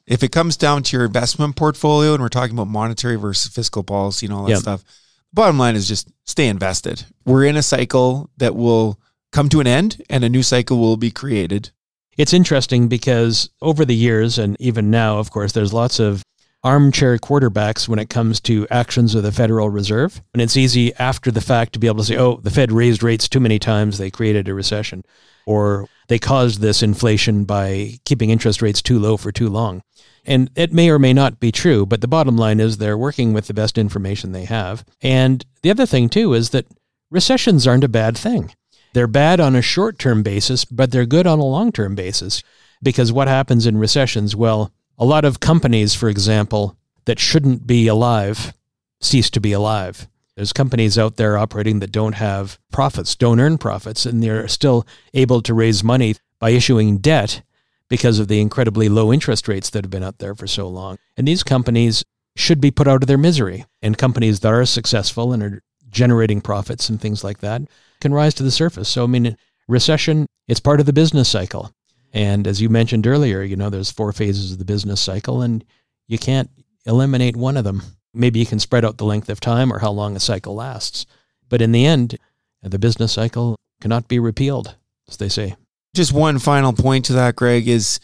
if 0.06 0.22
it 0.22 0.32
comes 0.32 0.56
down 0.56 0.82
to 0.84 0.96
your 0.96 1.06
investment 1.06 1.56
portfolio 1.56 2.14
and 2.14 2.22
we're 2.22 2.28
talking 2.28 2.54
about 2.54 2.68
monetary 2.68 3.16
versus 3.16 3.52
fiscal 3.52 3.82
policy 3.82 4.26
and 4.26 4.34
all 4.34 4.44
that 4.44 4.50
yep. 4.50 4.58
stuff, 4.58 4.84
bottom 5.32 5.58
line 5.58 5.76
is 5.76 5.86
just 5.86 6.08
stay 6.24 6.48
invested. 6.48 7.04
We're 7.24 7.44
in 7.44 7.56
a 7.56 7.62
cycle 7.62 8.30
that 8.38 8.54
will 8.56 8.98
come 9.32 9.48
to 9.50 9.60
an 9.60 9.66
end 9.66 10.02
and 10.10 10.24
a 10.24 10.28
new 10.28 10.42
cycle 10.42 10.78
will 10.78 10.96
be 10.96 11.10
created. 11.10 11.70
It's 12.16 12.34
interesting 12.34 12.88
because 12.88 13.50
over 13.62 13.84
the 13.84 13.94
years, 13.94 14.38
and 14.38 14.56
even 14.60 14.90
now, 14.90 15.18
of 15.18 15.30
course, 15.30 15.52
there's 15.52 15.72
lots 15.72 15.98
of 15.98 16.22
armchair 16.62 17.16
quarterbacks 17.16 17.88
when 17.88 17.98
it 17.98 18.10
comes 18.10 18.40
to 18.40 18.66
actions 18.70 19.14
of 19.14 19.22
the 19.22 19.32
Federal 19.32 19.70
Reserve. 19.70 20.20
And 20.34 20.42
it's 20.42 20.56
easy 20.56 20.94
after 20.96 21.30
the 21.30 21.40
fact 21.40 21.72
to 21.72 21.78
be 21.78 21.86
able 21.86 21.98
to 21.98 22.04
say, 22.04 22.16
oh, 22.16 22.36
the 22.42 22.50
Fed 22.50 22.72
raised 22.72 23.02
rates 23.02 23.28
too 23.28 23.40
many 23.40 23.58
times, 23.58 23.96
they 23.96 24.10
created 24.10 24.48
a 24.48 24.54
recession, 24.54 25.02
or 25.46 25.88
they 26.08 26.18
caused 26.18 26.60
this 26.60 26.82
inflation 26.82 27.44
by 27.44 27.98
keeping 28.04 28.30
interest 28.30 28.60
rates 28.60 28.82
too 28.82 28.98
low 28.98 29.16
for 29.16 29.32
too 29.32 29.48
long. 29.48 29.82
And 30.26 30.50
it 30.54 30.72
may 30.72 30.90
or 30.90 30.98
may 30.98 31.14
not 31.14 31.40
be 31.40 31.50
true, 31.50 31.86
but 31.86 32.02
the 32.02 32.08
bottom 32.08 32.36
line 32.36 32.60
is 32.60 32.76
they're 32.76 32.98
working 32.98 33.32
with 33.32 33.46
the 33.46 33.54
best 33.54 33.78
information 33.78 34.32
they 34.32 34.44
have. 34.44 34.84
And 35.00 35.44
the 35.62 35.70
other 35.70 35.86
thing, 35.86 36.10
too, 36.10 36.34
is 36.34 36.50
that 36.50 36.66
recessions 37.10 37.66
aren't 37.66 37.84
a 37.84 37.88
bad 37.88 38.18
thing. 38.18 38.52
They're 38.92 39.06
bad 39.06 39.40
on 39.40 39.54
a 39.54 39.62
short 39.62 39.98
term 39.98 40.22
basis, 40.22 40.64
but 40.64 40.90
they're 40.90 41.06
good 41.06 41.26
on 41.26 41.38
a 41.38 41.44
long 41.44 41.72
term 41.72 41.94
basis. 41.94 42.42
Because 42.82 43.12
what 43.12 43.28
happens 43.28 43.66
in 43.66 43.76
recessions? 43.76 44.34
Well, 44.34 44.72
a 44.98 45.04
lot 45.04 45.24
of 45.24 45.40
companies, 45.40 45.94
for 45.94 46.08
example, 46.08 46.76
that 47.04 47.18
shouldn't 47.18 47.66
be 47.66 47.86
alive 47.86 48.54
cease 49.00 49.30
to 49.30 49.40
be 49.40 49.52
alive. 49.52 50.08
There's 50.36 50.52
companies 50.52 50.98
out 50.98 51.16
there 51.16 51.36
operating 51.36 51.80
that 51.80 51.92
don't 51.92 52.14
have 52.14 52.58
profits, 52.70 53.16
don't 53.16 53.40
earn 53.40 53.58
profits, 53.58 54.06
and 54.06 54.22
they're 54.22 54.48
still 54.48 54.86
able 55.12 55.42
to 55.42 55.54
raise 55.54 55.82
money 55.82 56.16
by 56.38 56.50
issuing 56.50 56.98
debt 56.98 57.42
because 57.88 58.18
of 58.18 58.28
the 58.28 58.40
incredibly 58.40 58.88
low 58.88 59.12
interest 59.12 59.48
rates 59.48 59.70
that 59.70 59.84
have 59.84 59.90
been 59.90 60.04
out 60.04 60.18
there 60.18 60.34
for 60.34 60.46
so 60.46 60.68
long. 60.68 60.96
And 61.16 61.26
these 61.26 61.42
companies 61.42 62.04
should 62.36 62.60
be 62.60 62.70
put 62.70 62.86
out 62.86 63.02
of 63.02 63.08
their 63.08 63.18
misery. 63.18 63.66
And 63.82 63.98
companies 63.98 64.40
that 64.40 64.52
are 64.52 64.64
successful 64.64 65.32
and 65.32 65.42
are 65.42 65.62
generating 65.90 66.40
profits 66.40 66.88
and 66.88 67.00
things 67.00 67.24
like 67.24 67.38
that 67.38 67.62
can 68.00 68.14
rise 68.14 68.34
to 68.34 68.42
the 68.42 68.50
surface. 68.50 68.88
So, 68.88 69.04
I 69.04 69.06
mean, 69.06 69.36
recession, 69.68 70.26
it's 70.48 70.60
part 70.60 70.80
of 70.80 70.86
the 70.86 70.92
business 70.92 71.28
cycle. 71.28 71.72
And 72.12 72.46
as 72.46 72.60
you 72.60 72.68
mentioned 72.68 73.06
earlier, 73.06 73.42
you 73.42 73.56
know, 73.56 73.70
there's 73.70 73.92
four 73.92 74.12
phases 74.12 74.52
of 74.52 74.58
the 74.58 74.64
business 74.64 75.00
cycle, 75.00 75.42
and 75.42 75.64
you 76.08 76.18
can't 76.18 76.50
eliminate 76.86 77.36
one 77.36 77.56
of 77.56 77.64
them. 77.64 77.82
Maybe 78.12 78.40
you 78.40 78.46
can 78.46 78.58
spread 78.58 78.84
out 78.84 78.98
the 78.98 79.04
length 79.04 79.28
of 79.28 79.38
time 79.38 79.72
or 79.72 79.78
how 79.78 79.90
long 79.90 80.16
a 80.16 80.20
cycle 80.20 80.56
lasts. 80.56 81.06
But 81.48 81.62
in 81.62 81.72
the 81.72 81.86
end, 81.86 82.18
the 82.62 82.78
business 82.78 83.12
cycle 83.12 83.56
cannot 83.80 84.08
be 84.08 84.18
repealed, 84.18 84.74
as 85.08 85.16
they 85.18 85.28
say. 85.28 85.56
Just 85.94 86.12
one 86.12 86.38
final 86.38 86.72
point 86.72 87.04
to 87.06 87.12
that, 87.14 87.36
Greg, 87.36 87.68
is 87.68 88.00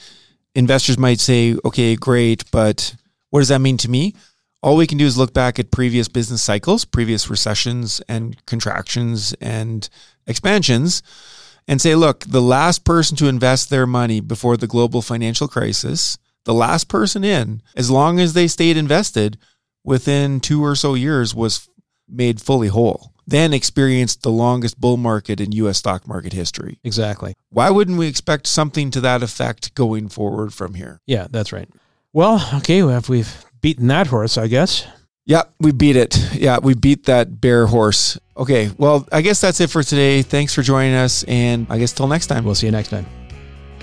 investors 0.54 0.98
might 0.98 1.20
say, 1.20 1.56
okay, 1.64 1.96
great, 1.96 2.48
but 2.50 2.94
what 3.30 3.40
does 3.40 3.48
that 3.48 3.60
mean 3.60 3.76
to 3.78 3.90
me? 3.90 4.14
All 4.66 4.74
we 4.74 4.88
can 4.88 4.98
do 4.98 5.06
is 5.06 5.16
look 5.16 5.32
back 5.32 5.60
at 5.60 5.70
previous 5.70 6.08
business 6.08 6.42
cycles, 6.42 6.84
previous 6.84 7.30
recessions 7.30 8.02
and 8.08 8.44
contractions 8.46 9.32
and 9.34 9.88
expansions, 10.26 11.04
and 11.68 11.80
say, 11.80 11.94
look, 11.94 12.24
the 12.24 12.42
last 12.42 12.84
person 12.84 13.16
to 13.18 13.28
invest 13.28 13.70
their 13.70 13.86
money 13.86 14.18
before 14.18 14.56
the 14.56 14.66
global 14.66 15.02
financial 15.02 15.46
crisis, 15.46 16.18
the 16.46 16.52
last 16.52 16.88
person 16.88 17.22
in, 17.22 17.62
as 17.76 17.92
long 17.92 18.18
as 18.18 18.32
they 18.32 18.48
stayed 18.48 18.76
invested 18.76 19.38
within 19.84 20.40
two 20.40 20.64
or 20.64 20.74
so 20.74 20.94
years, 20.94 21.32
was 21.32 21.68
made 22.08 22.40
fully 22.40 22.66
whole. 22.66 23.12
Then 23.24 23.52
experienced 23.52 24.22
the 24.22 24.32
longest 24.32 24.80
bull 24.80 24.96
market 24.96 25.40
in 25.40 25.52
US 25.52 25.78
stock 25.78 26.08
market 26.08 26.32
history. 26.32 26.80
Exactly. 26.82 27.36
Why 27.50 27.70
wouldn't 27.70 27.98
we 27.98 28.08
expect 28.08 28.48
something 28.48 28.90
to 28.90 29.00
that 29.02 29.22
effect 29.22 29.76
going 29.76 30.08
forward 30.08 30.52
from 30.52 30.74
here? 30.74 31.00
Yeah, 31.06 31.28
that's 31.30 31.52
right. 31.52 31.68
Well, 32.12 32.48
okay, 32.54 32.82
well, 32.82 32.96
if 32.98 33.08
we've 33.08 33.44
beaten 33.66 33.88
that 33.88 34.06
horse, 34.06 34.38
I 34.38 34.46
guess. 34.46 34.86
Yeah, 35.24 35.42
we 35.58 35.72
beat 35.72 35.96
it. 35.96 36.16
Yeah, 36.32 36.60
we 36.62 36.74
beat 36.74 37.06
that 37.06 37.40
bear 37.40 37.66
horse. 37.66 38.16
Okay, 38.36 38.70
well, 38.78 39.08
I 39.10 39.22
guess 39.22 39.40
that's 39.40 39.60
it 39.60 39.70
for 39.70 39.82
today. 39.82 40.22
Thanks 40.22 40.54
for 40.54 40.62
joining 40.62 40.94
us, 40.94 41.24
and 41.24 41.66
I 41.68 41.76
guess 41.80 41.92
till 41.92 42.06
next 42.06 42.28
time. 42.28 42.44
We'll 42.44 42.54
see 42.54 42.66
you 42.66 42.70
next 42.70 42.90
time. 42.90 43.06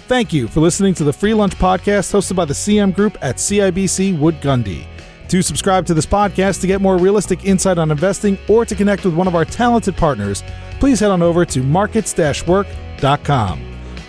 Thank 0.08 0.32
you 0.32 0.48
for 0.48 0.62
listening 0.62 0.94
to 0.94 1.04
the 1.04 1.12
Free 1.12 1.34
Lunch 1.34 1.56
Podcast 1.56 2.14
hosted 2.14 2.38
by 2.38 2.46
the 2.46 2.54
CM 2.54 2.96
Group 2.96 3.18
at 3.22 3.36
CIBC 3.36 4.18
Wood 4.18 4.40
Gundy. 4.40 4.86
To 5.28 5.42
subscribe 5.42 5.86
to 5.88 5.94
this 5.94 6.06
podcast 6.06 6.62
to 6.62 6.68
get 6.68 6.80
more 6.80 6.98
realistic 6.98 7.44
insight 7.44 7.78
on 7.78 7.92
investing 7.92 8.38
or 8.48 8.64
to 8.64 8.76
connect 8.76 9.04
with 9.04 9.16
one 9.16 9.28
of 9.28 9.36
our 9.36 9.44
talented 9.44 9.98
partners, 9.98 10.44
please 10.80 11.02
head 11.02 11.12
on 11.12 11.22
over 11.22 11.44
to 11.44 11.62
markets 11.62 12.18
work.com. 12.48 13.62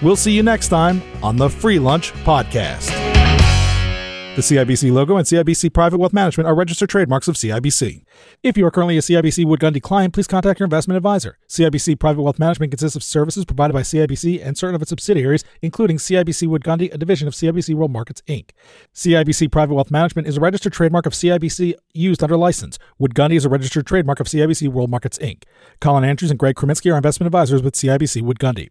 We'll 0.03 0.15
see 0.15 0.33
you 0.33 0.45
next 0.45 0.69
time 0.69 1.03
on 1.21 1.37
the 1.37 1.51
Free 1.51 1.81
Lunch 1.81 2.13
Podcast. 2.23 3.13
The 4.35 4.42
CIBC 4.42 4.90
logo 4.90 5.16
and 5.16 5.25
CIBC 5.25 5.73
Private 5.73 5.99
Wealth 5.99 6.12
Management 6.12 6.49
are 6.49 6.57
registered 6.57 6.88
trademarks 6.88 7.29
of 7.29 7.37
CIBC. 7.37 8.03
If 8.42 8.57
you 8.57 8.66
are 8.66 8.70
currently 8.73 8.99
a 8.99 9.01
CIBC 9.01 9.44
Wood 9.44 9.61
Gundy 9.61 9.81
client, 9.81 10.12
please 10.12 10.27
contact 10.27 10.59
your 10.59 10.64
investment 10.64 10.97
advisor. 10.97 11.38
CIBC 11.49 12.01
Private 12.01 12.20
Wealth 12.20 12.40
Management 12.40 12.73
consists 12.73 12.97
of 12.97 13.05
services 13.05 13.44
provided 13.44 13.75
by 13.75 13.83
CIBC 13.83 14.44
and 14.44 14.59
certain 14.59 14.75
of 14.75 14.83
its 14.83 14.88
subsidiaries, 14.88 15.44
including 15.62 15.99
CIBC 15.99 16.49
Wood 16.49 16.64
Gundy, 16.64 16.92
a 16.92 16.99
division 16.99 17.29
of 17.29 17.35
CIBC 17.35 17.77
World 17.77 17.92
Markets 17.92 18.23
Inc. 18.27 18.51
CIBC 18.92 19.53
Private 19.53 19.75
Wealth 19.75 19.92
Management 19.92 20.27
is 20.27 20.37
a 20.37 20.40
registered 20.40 20.73
trademark 20.73 21.07
of 21.07 21.12
CIBC 21.12 21.75
used 21.92 22.20
under 22.20 22.37
license. 22.37 22.77
Wood 22.99 23.14
Gundy 23.14 23.37
is 23.37 23.44
a 23.44 23.49
registered 23.49 23.87
trademark 23.87 24.18
of 24.18 24.27
CIBC 24.27 24.66
World 24.66 24.90
Markets 24.90 25.18
Inc. 25.18 25.44
Colin 25.81 26.03
Andrews 26.03 26.33
and 26.33 26.40
Greg 26.40 26.57
Kreminsky 26.57 26.92
are 26.92 26.97
investment 26.97 27.29
advisors 27.29 27.62
with 27.62 27.75
CIBC 27.75 28.20
Wood 28.23 28.40
Gundy. 28.40 28.70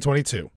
2022. 0.00 0.46